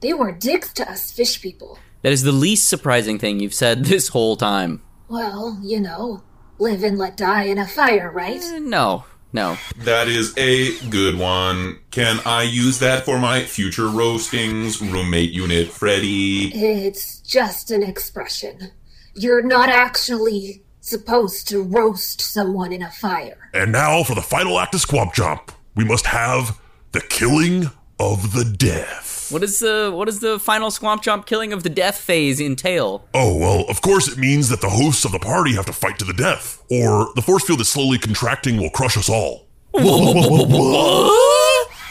They 0.01 0.13
were 0.13 0.33
dicks 0.33 0.73
to 0.75 0.91
us 0.91 1.11
fish 1.13 1.41
people. 1.41 1.79
That 2.03 2.13
is 2.13 2.23
the 2.23 2.33
least 2.33 2.69
surprising 2.69 3.19
thing 3.19 3.39
you've 3.41 3.55
said 3.55 3.85
this 3.85 4.09
whole 4.09 4.37
time. 4.37 4.83
Well, 5.09 5.59
you 5.63 5.81
know, 5.81 6.23
live 6.59 6.83
and 6.83 6.99
let 6.99 7.17
die 7.17 7.45
in 7.45 7.59
a 7.59 7.67
fire, 7.67 8.11
right? 8.11 8.43
Eh, 8.43 8.59
No, 8.59 9.05
no. 9.33 9.57
That 9.79 10.09
is 10.09 10.37
a 10.37 10.79
good 10.89 11.19
one. 11.19 11.79
Can 11.91 12.21
I 12.25 12.43
use 12.43 12.79
that 12.81 13.05
for 13.05 13.19
my 13.19 13.45
future 13.45 13.89
roastings, 13.89 14.81
roommate 14.81 15.31
unit 15.31 15.69
Freddy? 15.69 16.53
It's 16.55 17.21
just 17.21 17.71
an 17.71 17.83
expression. 17.83 18.73
You're 19.15 19.43
not 19.43 19.69
actually 19.69 20.63
supposed 20.81 21.49
to 21.49 21.63
roast 21.63 22.21
someone 22.21 22.73
in 22.73 22.83
a 22.83 22.91
fire. 22.91 23.49
And 23.55 23.73
now 23.73 24.03
for 24.03 24.15
the 24.15 24.23
final 24.23 24.59
act 24.59 24.75
of 24.75 24.81
Squamp 24.81 25.15
Jump. 25.15 25.53
We 25.75 25.85
must 25.85 26.07
have 26.07 26.61
the 26.93 27.01
killing 27.01 27.71
of 27.99 28.35
the 28.35 28.45
death. 28.45 29.12
What 29.33 29.43
is 29.43 29.61
the 29.61 29.91
what 29.95 30.11
is 30.11 30.21
the 30.21 30.39
final 30.39 30.71
swamp 30.71 31.03
chomp 31.03 31.25
killing 31.25 31.55
of 31.55 31.63
the 31.63 31.71
death 31.71 31.97
phase 31.97 32.39
entail? 32.39 33.09
Oh, 33.15 33.35
well, 33.35 33.65
of 33.67 33.81
course 33.81 34.07
it 34.07 34.19
means 34.19 34.51
that 34.51 34.61
the 34.61 34.69
hosts 34.69 35.07
of 35.07 35.13
the 35.13 35.19
party 35.19 35.55
have 35.55 35.65
to 35.67 35.73
fight 35.73 35.99
to 36.01 36.05
the 36.05 36.13
death, 36.13 36.63
or 36.71 37.09
the 37.15 37.23
force 37.23 37.45
field 37.45 37.63
is 37.63 37.71
slowly 37.71 37.97
contracting 37.97 38.59
will 38.59 38.69
crush 38.69 38.99
us 38.99 39.09
all. 39.09 39.47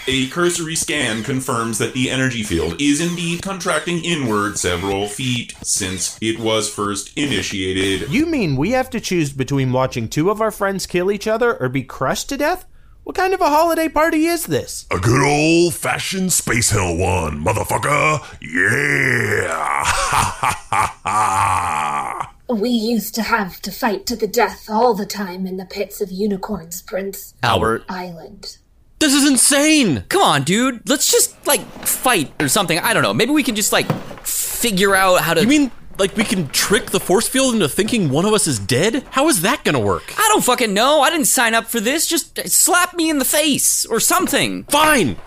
A 0.07 0.27
cursory 0.29 0.75
scan 0.75 1.23
confirms 1.23 1.79
that 1.79 1.93
the 1.93 2.11
energy 2.11 2.43
field 2.43 2.79
is 2.79 3.01
indeed 3.01 3.41
contracting 3.41 4.03
inward 4.03 4.59
several 4.59 5.07
feet 5.07 5.55
since 5.63 6.19
it 6.21 6.39
was 6.39 6.71
first 6.71 7.17
initiated. 7.17 8.11
You 8.11 8.27
mean 8.27 8.55
we 8.55 8.71
have 8.71 8.91
to 8.91 8.99
choose 8.99 9.31
between 9.31 9.71
watching 9.71 10.07
two 10.09 10.29
of 10.29 10.41
our 10.41 10.51
friends 10.51 10.85
kill 10.85 11.11
each 11.11 11.27
other 11.27 11.55
or 11.57 11.69
be 11.69 11.83
crushed 11.83 12.29
to 12.29 12.37
death? 12.37 12.65
What 13.03 13.15
kind 13.15 13.33
of 13.33 13.41
a 13.41 13.49
holiday 13.49 13.89
party 13.89 14.25
is 14.27 14.45
this? 14.45 14.85
A 14.91 14.99
good 14.99 15.21
old 15.21 15.73
fashioned 15.73 16.31
space 16.31 16.69
hell 16.69 16.95
one, 16.95 17.43
motherfucker. 17.43 18.21
Yeah. 18.41 19.47
Ha 19.83 20.37
ha 20.39 20.67
ha 20.69 20.99
ha. 21.03 22.35
We 22.47 22.69
used 22.69 23.15
to 23.15 23.23
have 23.23 23.59
to 23.61 23.71
fight 23.71 24.05
to 24.05 24.15
the 24.15 24.27
death 24.27 24.69
all 24.69 24.93
the 24.93 25.07
time 25.07 25.47
in 25.47 25.57
the 25.57 25.65
pits 25.65 25.99
of 25.99 26.11
unicorns, 26.11 26.83
Prince 26.83 27.33
Albert. 27.41 27.85
Island. 27.89 28.57
This 28.99 29.15
is 29.15 29.27
insane. 29.27 30.03
Come 30.09 30.21
on, 30.21 30.43
dude. 30.43 30.87
Let's 30.87 31.11
just 31.11 31.35
like 31.47 31.61
fight 31.85 32.31
or 32.39 32.47
something. 32.49 32.77
I 32.77 32.93
don't 32.93 33.01
know. 33.01 33.15
Maybe 33.15 33.31
we 33.31 33.41
can 33.41 33.55
just 33.55 33.73
like 33.73 33.91
figure 34.23 34.95
out 34.95 35.21
how 35.21 35.33
to 35.33 35.41
You 35.41 35.47
mean 35.47 35.71
like 36.01 36.17
we 36.17 36.23
can 36.23 36.47
trick 36.47 36.89
the 36.89 36.99
force 36.99 37.29
field 37.29 37.53
into 37.53 37.69
thinking 37.69 38.09
one 38.09 38.25
of 38.25 38.33
us 38.33 38.47
is 38.47 38.57
dead? 38.57 39.05
How 39.11 39.29
is 39.29 39.41
that 39.41 39.63
gonna 39.63 39.79
work? 39.79 40.11
I 40.17 40.27
don't 40.29 40.43
fucking 40.43 40.73
know. 40.73 41.01
I 41.01 41.11
didn't 41.11 41.27
sign 41.27 41.53
up 41.53 41.67
for 41.67 41.79
this. 41.79 42.07
Just 42.07 42.49
slap 42.49 42.95
me 42.95 43.11
in 43.11 43.19
the 43.19 43.25
face 43.25 43.85
or 43.85 43.99
something. 43.99 44.63
Fine. 44.63 45.17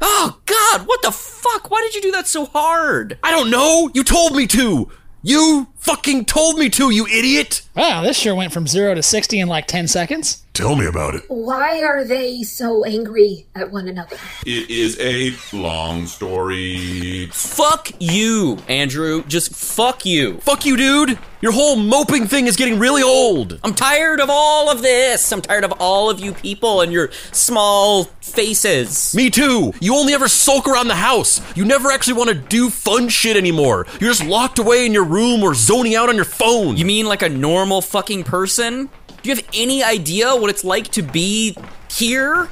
Oh 0.00 0.40
god, 0.44 0.88
what 0.88 1.02
the 1.02 1.12
fuck? 1.12 1.70
Why 1.70 1.82
did 1.82 1.94
you 1.94 2.02
do 2.02 2.10
that 2.10 2.26
so 2.26 2.46
hard? 2.46 3.16
I 3.22 3.30
don't 3.30 3.48
know. 3.48 3.90
You 3.94 4.02
told 4.02 4.34
me 4.34 4.48
to. 4.48 4.90
You 5.22 5.68
fucking 5.84 6.24
told 6.24 6.58
me 6.58 6.70
to, 6.70 6.90
you 6.90 7.06
idiot. 7.06 7.60
Wow, 7.76 8.02
this 8.02 8.18
sure 8.18 8.34
went 8.34 8.52
from 8.52 8.66
zero 8.66 8.94
to 8.94 9.02
60 9.02 9.38
in 9.38 9.48
like 9.48 9.66
10 9.66 9.86
seconds. 9.86 10.44
Tell 10.54 10.76
me 10.76 10.86
about 10.86 11.16
it. 11.16 11.24
Why 11.26 11.82
are 11.82 12.04
they 12.04 12.44
so 12.44 12.84
angry 12.84 13.46
at 13.56 13.72
one 13.72 13.88
another? 13.88 14.16
It 14.46 14.70
is 14.70 14.96
a 15.00 15.34
long 15.54 16.06
story. 16.06 17.26
Fuck 17.32 17.90
you, 17.98 18.58
Andrew. 18.68 19.24
Just 19.24 19.52
fuck 19.52 20.06
you. 20.06 20.38
Fuck 20.38 20.64
you, 20.64 20.76
dude. 20.76 21.18
Your 21.40 21.50
whole 21.52 21.76
moping 21.76 22.26
thing 22.26 22.46
is 22.46 22.56
getting 22.56 22.78
really 22.78 23.02
old. 23.02 23.58
I'm 23.64 23.74
tired 23.74 24.20
of 24.20 24.30
all 24.30 24.70
of 24.70 24.80
this. 24.80 25.30
I'm 25.32 25.42
tired 25.42 25.64
of 25.64 25.74
all 25.78 26.08
of 26.08 26.20
you 26.20 26.32
people 26.32 26.80
and 26.80 26.90
your 26.92 27.10
small 27.32 28.04
faces. 28.22 29.14
Me 29.14 29.28
too. 29.28 29.74
You 29.80 29.96
only 29.96 30.14
ever 30.14 30.28
sulk 30.28 30.68
around 30.68 30.86
the 30.88 30.94
house. 30.94 31.42
You 31.56 31.64
never 31.64 31.90
actually 31.90 32.14
want 32.14 32.30
to 32.30 32.34
do 32.36 32.70
fun 32.70 33.08
shit 33.08 33.36
anymore. 33.36 33.86
You're 34.00 34.10
just 34.10 34.24
locked 34.24 34.58
away 34.58 34.86
in 34.86 34.94
your 34.94 35.04
room 35.04 35.42
or 35.42 35.52
zoning 35.74 35.96
out 35.96 36.08
on 36.08 36.14
your 36.14 36.24
phone. 36.24 36.76
You 36.76 36.84
mean 36.84 37.06
like 37.06 37.22
a 37.22 37.28
normal 37.28 37.82
fucking 37.82 38.24
person? 38.24 38.88
Do 39.22 39.30
you 39.30 39.34
have 39.34 39.44
any 39.54 39.82
idea 39.82 40.34
what 40.36 40.50
it's 40.50 40.64
like 40.64 40.88
to 40.88 41.02
be 41.02 41.56
here 41.90 42.48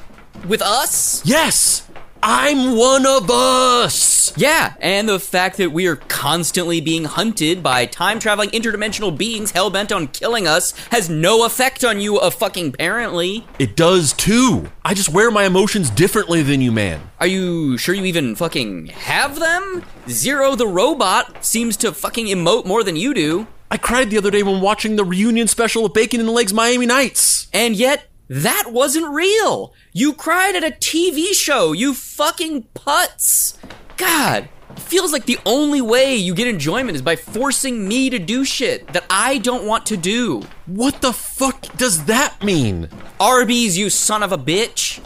with 0.47 0.61
us? 0.61 1.25
yes, 1.25 1.82
I'm 2.25 2.77
one 2.77 3.05
of 3.05 3.29
us. 3.29 4.31
Yeah, 4.37 4.75
and 4.79 5.09
the 5.09 5.19
fact 5.19 5.57
that 5.57 5.73
we 5.73 5.87
are 5.87 5.97
constantly 5.97 6.79
being 6.79 7.03
hunted 7.03 7.61
by 7.61 7.85
time 7.85 8.17
traveling 8.17 8.49
interdimensional 8.51 9.17
beings 9.17 9.51
hell 9.51 9.69
bent 9.69 9.91
on 9.91 10.07
killing 10.07 10.47
us 10.47 10.71
has 10.91 11.09
no 11.09 11.45
effect 11.45 11.83
on 11.83 11.99
you, 11.99 12.19
uh, 12.19 12.29
fucking 12.29 12.69
apparently. 12.69 13.45
It 13.59 13.75
does 13.75 14.13
too. 14.13 14.71
I 14.85 14.93
just 14.93 15.09
wear 15.09 15.31
my 15.31 15.43
emotions 15.43 15.89
differently 15.89 16.41
than 16.43 16.61
you, 16.61 16.71
man. 16.71 17.01
Are 17.19 17.27
you 17.27 17.77
sure 17.77 17.93
you 17.93 18.05
even 18.05 18.37
fucking 18.37 18.85
have 18.87 19.37
them? 19.37 19.83
Zero 20.07 20.55
the 20.55 20.65
robot 20.65 21.43
seems 21.43 21.75
to 21.75 21.91
fucking 21.91 22.27
emote 22.27 22.65
more 22.65 22.85
than 22.85 22.95
you 22.95 23.13
do. 23.13 23.47
I 23.69 23.75
cried 23.75 24.11
the 24.11 24.17
other 24.17 24.31
day 24.31 24.43
when 24.43 24.61
watching 24.61 24.95
the 24.95 25.03
reunion 25.03 25.49
special 25.49 25.85
of 25.85 25.93
Bacon 25.93 26.21
and 26.21 26.29
Legs 26.29 26.53
Miami 26.53 26.85
Nights. 26.85 27.47
And 27.51 27.75
yet, 27.75 28.07
that 28.33 28.71
wasn't 28.71 29.13
real. 29.13 29.75
You 29.91 30.11
cried 30.11 30.55
at 30.55 30.63
a 30.63 30.71
TV 30.71 31.33
show, 31.33 31.71
you 31.71 31.93
fucking 31.93 32.63
putz. 32.73 33.55
God, 33.95 34.49
it 34.71 34.79
feels 34.79 35.13
like 35.13 35.27
the 35.27 35.37
only 35.45 35.81
way 35.81 36.15
you 36.15 36.33
get 36.33 36.47
enjoyment 36.47 36.95
is 36.95 37.03
by 37.03 37.15
forcing 37.15 37.87
me 37.87 38.09
to 38.09 38.17
do 38.17 38.43
shit 38.43 38.87
that 38.87 39.05
I 39.07 39.37
don't 39.37 39.67
want 39.67 39.85
to 39.85 39.97
do. 39.97 40.41
What 40.65 41.01
the 41.01 41.13
fuck 41.13 41.61
does 41.77 42.05
that 42.05 42.43
mean? 42.43 42.89
Arby's, 43.19 43.77
you 43.77 43.91
son 43.91 44.23
of 44.23 44.31
a 44.31 44.37
bitch. 44.39 44.99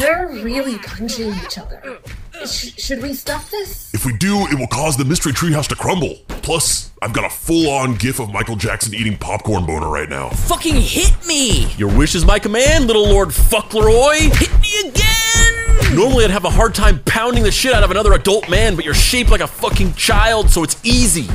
They're 0.00 0.26
really 0.42 0.78
punching 0.78 1.32
each 1.44 1.58
other. 1.58 2.00
Sh- 2.42 2.74
should 2.76 3.02
we 3.02 3.14
stop 3.14 3.48
this? 3.50 3.92
If 3.94 4.04
we 4.04 4.12
do, 4.16 4.46
it 4.48 4.58
will 4.58 4.66
cause 4.66 4.96
the 4.96 5.04
mystery 5.04 5.32
treehouse 5.32 5.66
to 5.68 5.76
crumble. 5.76 6.16
Plus, 6.42 6.90
I've 7.00 7.12
got 7.14 7.24
a 7.24 7.30
full 7.34 7.70
on 7.70 7.94
gif 7.94 8.20
of 8.20 8.30
Michael 8.32 8.56
Jackson 8.56 8.92
eating 8.94 9.16
popcorn 9.16 9.64
boner 9.64 9.88
right 9.88 10.08
now. 10.08 10.28
Fucking 10.30 10.74
hit 10.74 11.14
me! 11.26 11.72
Your 11.76 11.96
wish 11.96 12.14
is 12.14 12.24
my 12.26 12.38
command, 12.38 12.86
little 12.86 13.08
Lord 13.08 13.28
Fuckleroy. 13.28 14.30
Hit 14.36 14.60
me 14.60 14.90
again! 14.90 15.94
Normally, 15.96 16.24
I'd 16.24 16.30
have 16.32 16.44
a 16.44 16.50
hard 16.50 16.74
time 16.74 17.00
pounding 17.04 17.44
the 17.44 17.52
shit 17.52 17.72
out 17.72 17.82
of 17.84 17.90
another 17.90 18.12
adult 18.12 18.50
man, 18.50 18.74
but 18.76 18.84
you're 18.84 18.94
shaped 18.94 19.30
like 19.30 19.40
a 19.40 19.46
fucking 19.46 19.94
child, 19.94 20.50
so 20.50 20.62
it's 20.64 20.76
easy. 20.84 21.28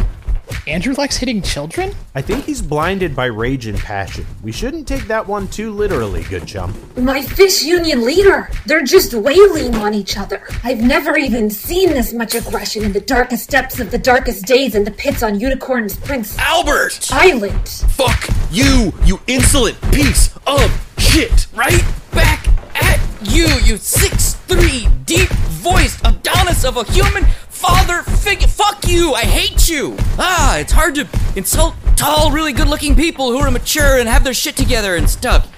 Andrew 0.68 0.94
likes 0.94 1.18
hitting 1.18 1.42
children? 1.42 1.94
I 2.16 2.22
think 2.22 2.46
he's 2.46 2.62
blinded 2.62 3.16
by 3.16 3.26
rage 3.26 3.66
and 3.66 3.78
passion. 3.78 4.26
We 4.44 4.52
shouldn't 4.52 4.88
take 4.88 5.08
that 5.08 5.28
one 5.28 5.48
too 5.48 5.72
literally, 5.72 6.24
good 6.24 6.48
chum. 6.48 6.74
My 6.98 7.22
fish 7.22 7.64
union 7.64 8.06
leader! 8.06 8.50
They're 8.66 8.84
just 8.84 9.14
wailing 9.14 9.76
on 9.76 9.94
each 9.94 10.18
other. 10.18 10.44
I've 10.64 10.82
never 10.82 11.18
even 11.18 11.50
seen 11.50 11.90
this 11.90 12.14
much 12.14 12.36
aggression 12.36 12.84
in 12.84 12.94
the 12.94 13.02
darkest 13.02 13.50
depths 13.50 13.80
of 13.80 13.92
the 13.92 13.98
darkest 13.98 14.46
days 14.46 14.76
in 14.76 14.84
the 14.84 14.92
pits 14.92 15.24
on 15.24 15.40
Unicorn's 15.40 15.98
Prince 15.98 16.38
Albert! 16.38 17.10
Island. 17.12 17.68
Fuck 17.68 18.28
you, 18.52 18.94
you 19.06 19.20
insolent 19.28 19.80
piece 19.92 20.36
of 20.46 20.94
shit! 20.98 21.48
Right 21.54 21.84
back 22.12 22.48
at 22.76 23.00
you, 23.22 23.48
you 23.64 23.78
six 23.78 24.34
three 24.48 24.88
deep 25.06 25.30
voiced 25.60 26.00
Adonis 26.06 26.64
of 26.66 26.78
a 26.78 26.84
human 26.92 27.26
father 27.60 28.04
figure. 28.04 28.48
Fuck 28.48 28.88
you! 28.88 29.14
I 29.14 29.24
hate 29.24 29.68
you! 29.68 29.96
Ah, 30.18 30.58
it's 30.58 30.72
hard 30.72 30.96
to 30.96 31.08
insult 31.36 31.76
tall, 31.96 32.32
really 32.32 32.54
good 32.54 32.68
looking 32.68 32.96
people 32.96 33.32
who 33.32 33.38
are 33.38 33.52
mature 33.52 34.00
and 34.00 34.08
have 34.08 34.24
their 34.24 34.34
shit 34.34 34.56
together 34.56 34.96
and 34.96 35.10
stuff. 35.10 35.52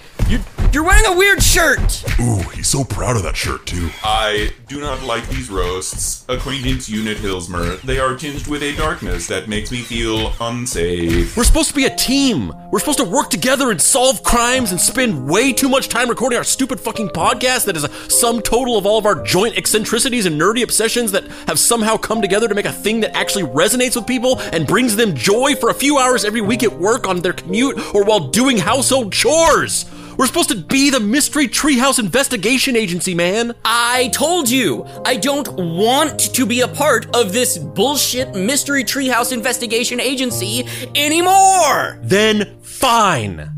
You're, 0.72 0.84
you're 0.84 0.84
wearing 0.84 1.06
a 1.06 1.18
weird 1.18 1.44
shirt! 1.44 2.04
Ooh, 2.20 2.38
he's 2.54 2.68
so 2.68 2.84
proud 2.84 3.16
of 3.16 3.24
that 3.24 3.36
shirt, 3.36 3.66
too. 3.66 3.90
I 4.04 4.52
do 4.68 4.80
not 4.80 5.04
like 5.04 5.28
these 5.28 5.50
roasts. 5.50 6.26
Acquaintance 6.30 6.90
Unit 6.90 7.18
Hillsmer, 7.18 7.82
they 7.82 8.00
are 8.00 8.16
tinged 8.16 8.48
with 8.48 8.64
a 8.64 8.76
darkness 8.76 9.28
that 9.28 9.48
makes 9.50 9.72
me 9.72 9.80
feel 9.82 10.34
unsafe. 10.40 11.36
We're 11.36 11.44
supposed 11.44 11.70
to 11.70 11.76
be 11.76 11.86
a 11.86 11.96
team. 11.96 12.54
We're 12.72 12.80
supposed 12.80 13.00
to 13.00 13.06
work 13.06 13.30
together 13.30 13.72
and 13.72 13.82
solve 13.82 14.24
crimes 14.24 14.72
and 14.72 14.80
spend 14.80 15.28
way 15.28 15.52
too 15.52 15.68
much 15.70 15.90
time 15.90 16.10
recording 16.10 16.38
our 16.38 16.44
stupid 16.44 16.80
fucking 16.80 17.10
podcast 17.10 17.66
that 17.66 17.76
is 17.76 17.84
a 17.84 18.10
sum 18.10 18.42
total 18.42 18.78
of 18.78 18.86
all 18.86 18.98
of 18.98 19.06
our 19.06 19.22
joint 19.24 19.58
eccentricities 19.58 20.26
and 20.26 20.40
nerdy 20.40 20.64
obsessions 20.64 21.12
that 21.12 21.28
have 21.48 21.60
somehow 21.60 21.98
come 21.98 22.22
together 22.22 22.48
to 22.48 22.56
make 22.56 22.66
a 22.66 22.72
thing 22.72 23.02
that 23.02 23.16
actually 23.16 23.44
resonates 23.44 23.96
with 23.96 24.08
people 24.08 24.40
and 24.40 24.68
brings 24.68 24.96
them 24.96 25.16
joy 25.16 25.56
for 25.56 25.70
a 25.70 25.74
few 25.74 25.98
hours 25.98 26.24
every 26.24 26.42
week 26.42 26.64
at 26.64 26.72
work 26.72 27.08
on 27.08 27.20
their 27.22 27.34
commute 27.34 27.78
or 27.94 28.04
while 28.04 28.20
doing 28.20 28.58
household 28.58 29.12
chores. 29.12 29.86
We're 30.22 30.28
supposed 30.28 30.50
to 30.50 30.56
be 30.56 30.92
the 30.92 31.00
Mystery 31.00 31.48
Treehouse 31.48 31.98
Investigation 31.98 32.76
Agency, 32.76 33.16
man. 33.16 33.56
I 33.66 34.10
told 34.10 34.52
you, 34.52 34.86
I 35.04 35.16
don't 35.16 35.52
want 35.52 36.20
to 36.36 36.46
be 36.46 36.62
a 36.62 36.68
part 36.68 37.08
of 37.16 37.34
this 37.34 37.58
bullshit 37.58 38.36
Mystery 38.36 38.84
Treehouse 38.84 39.34
Investigation 39.34 40.00
Agency 40.00 40.64
anymore! 40.94 41.98
Then 42.04 42.60
fine. 42.62 43.50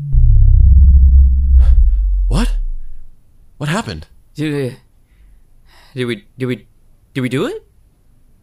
What? 2.28 2.56
What 3.58 3.68
happened? 3.68 4.06
Did 4.34 4.54
we, 4.54 4.76
did 5.94 6.04
we, 6.06 6.24
did 6.38 6.46
we, 6.46 6.66
did 7.12 7.20
we 7.20 7.28
do 7.28 7.44
it? 7.44 7.62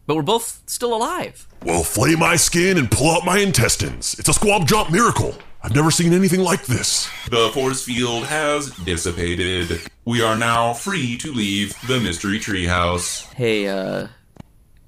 But 0.06 0.14
we're 0.14 0.22
both 0.22 0.62
still 0.66 0.94
alive. 0.94 1.48
Well, 1.64 1.82
flay 1.82 2.14
my 2.14 2.36
skin 2.36 2.78
and 2.78 2.88
pull 2.88 3.10
out 3.10 3.24
my 3.24 3.38
intestines. 3.38 4.14
It's 4.20 4.28
a 4.28 4.32
squamp 4.32 4.68
jump 4.68 4.92
miracle. 4.92 5.34
I've 5.64 5.74
never 5.74 5.90
seen 5.92 6.12
anything 6.12 6.40
like 6.40 6.66
this. 6.66 7.08
The 7.30 7.50
force 7.54 7.84
field 7.84 8.24
has 8.26 8.70
dissipated. 8.78 9.80
We 10.04 10.20
are 10.22 10.36
now 10.36 10.72
free 10.74 11.16
to 11.18 11.32
leave 11.32 11.74
the 11.86 12.00
Mystery 12.00 12.38
Treehouse. 12.40 13.32
Hey, 13.34 13.68
uh, 13.68 14.08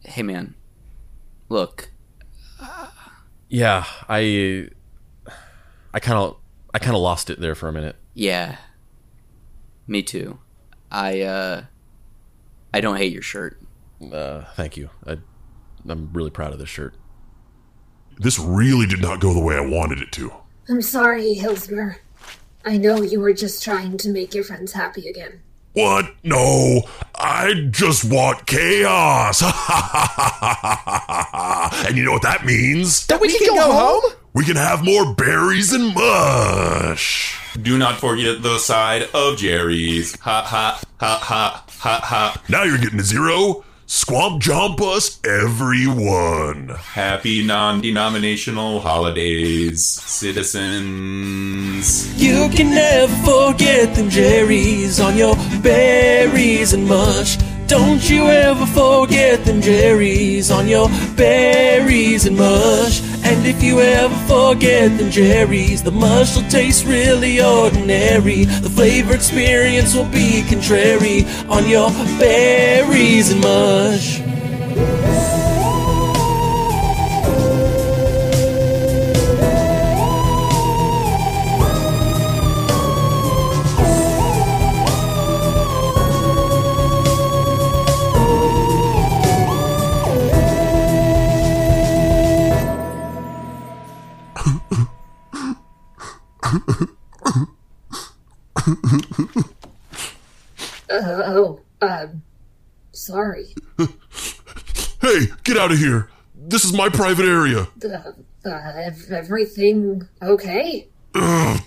Hey, 0.05 0.23
man. 0.23 0.55
Look, 1.49 1.91
Yeah, 3.49 3.85
I 4.09 4.69
I 5.93 6.01
kind 6.01 6.19
of 6.19 6.37
I 6.73 6.79
kind 6.81 6.97
of 6.97 7.03
lost 7.03 7.31
it 7.31 7.41
there 7.41 7.55
for 7.55 7.69
a 7.69 7.73
minute. 7.73 7.97
yeah. 8.15 8.57
Me 9.87 10.03
too. 10.03 10.39
I, 10.91 11.21
uh. 11.21 11.65
I 12.73 12.81
don't 12.81 12.97
hate 12.97 13.13
your 13.13 13.21
shirt. 13.23 13.61
Uh, 14.13 14.45
thank 14.57 14.77
you. 14.79 14.89
I, 15.07 15.19
I'm 15.87 16.11
really 16.15 16.31
proud 16.31 16.53
of 16.55 16.59
this 16.59 16.71
shirt. 16.71 16.95
This 18.19 18.39
really 18.39 18.87
did 18.87 19.03
not 19.03 19.21
go 19.21 19.35
the 19.35 19.41
way 19.41 19.57
I 19.57 19.61
wanted 19.61 20.01
it 20.01 20.11
to. 20.13 20.33
I'm 20.68 20.83
sorry, 20.83 21.37
Hillsmer. 21.37 21.96
I 22.64 22.79
know 22.79 23.03
you 23.03 23.20
were 23.20 23.35
just 23.35 23.62
trying 23.62 23.98
to 23.98 24.09
make 24.09 24.35
your 24.35 24.44
friends 24.44 24.72
happy 24.72 25.09
again. 25.09 25.40
What? 25.74 26.14
No, 26.22 26.83
I 27.14 27.68
just 27.70 28.05
want 28.05 28.46
chaos. 28.46 29.42
and 31.87 31.96
you 31.96 32.05
know 32.05 32.12
what 32.12 32.22
that 32.22 32.46
means? 32.46 33.07
That 33.09 33.20
we, 33.20 33.37
can, 33.37 33.55
go, 33.55 33.72
home? 33.72 34.12
We 34.33 34.44
can 34.44 34.57
have 34.57 34.85
more 34.85 35.14
berries 35.14 35.72
and 35.72 35.94
mush. 35.94 37.40
Do 37.61 37.77
not 37.77 37.98
forget 37.98 38.42
the 38.42 38.59
side 38.59 39.09
of 39.12 39.37
Jerry's. 39.37 40.18
Ha 40.20 40.42
ha 40.42 40.81
ha 40.98 41.18
ha 41.18 41.64
ha 41.68 42.00
ha. 42.03 42.42
Now 42.48 42.62
you're 42.62 42.79
getting 42.79 43.00
a 43.00 43.05
zero. 43.05 43.64
Squamp 43.87 44.40
jump 44.40 44.81
us, 44.81 45.20
everyone. 45.25 46.70
Happy 46.70 47.44
non-denominational 47.44 48.81
holidays, 48.81 49.87
citizens. 49.87 50.73
You 52.20 52.49
can 52.49 52.70
never 52.70 53.14
forget 53.16 53.94
them 53.94 54.09
Jerry's 54.09 55.01
on 55.01 55.18
your 55.18 55.37
berries 55.62 56.73
and 56.73 56.88
mush. 56.88 57.37
Don't 57.66 58.09
you 58.09 58.27
ever 58.27 58.64
forget 58.64 59.44
them 59.44 59.61
Jerry's 59.61 60.51
on 60.51 60.66
your 60.66 60.88
berries 61.14 62.25
and 62.25 62.38
mush. 62.38 63.03
And 63.25 63.47
if 63.47 63.63
you 63.63 63.81
ever 63.81 64.15
forget 64.27 64.97
them 64.99 65.11
Jerry's, 65.11 65.83
the 65.83 65.91
mush 65.91 66.37
will 66.37 66.49
taste 66.49 66.85
really 66.85 67.41
ordinary. 67.41 68.45
The 68.45 68.71
flavor 68.71 69.15
experience 69.15 69.95
will 69.95 70.11
be 70.11 70.45
contrary 70.49 71.25
on 71.49 71.69
your 71.69 71.91
berries 72.19 73.33
and 73.33 73.41
mush. 73.41 74.21
Uh, 100.91 101.23
oh, 101.27 101.61
um, 101.83 102.23
sorry. 102.93 103.55
Hey, 105.01 105.27
get 105.43 105.57
out 105.57 105.73
of 105.73 105.79
here. 105.79 106.09
This 106.37 106.65
is 106.65 106.73
my 106.73 106.89
private 106.89 107.27
area. 107.27 107.67
Uh, 107.85 108.13
uh, 108.49 108.73
ev- 108.77 109.11
everything 109.11 110.07
okay? 110.23 110.89
Ugh, 111.15 111.61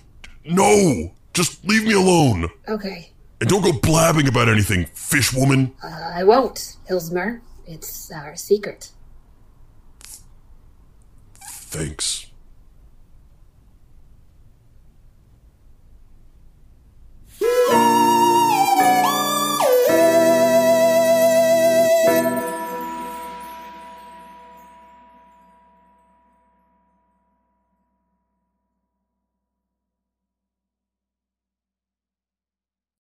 no, 0.45 1.11
just 1.33 1.65
leave 1.65 1.83
me 1.83 1.93
alone. 1.93 2.49
Okay. 2.67 3.11
And 3.41 3.49
don't 3.49 3.63
go 3.63 3.73
blabbing 3.73 4.27
about 4.27 4.49
anything, 4.49 4.85
fish 4.93 5.33
woman. 5.33 5.73
Uh, 5.83 6.11
I 6.15 6.23
won't, 6.23 6.77
Hillsmer. 6.89 7.41
It's 7.65 8.11
our 8.11 8.35
secret. 8.35 8.91
Thanks. 11.41 12.26
Música 17.39 18.16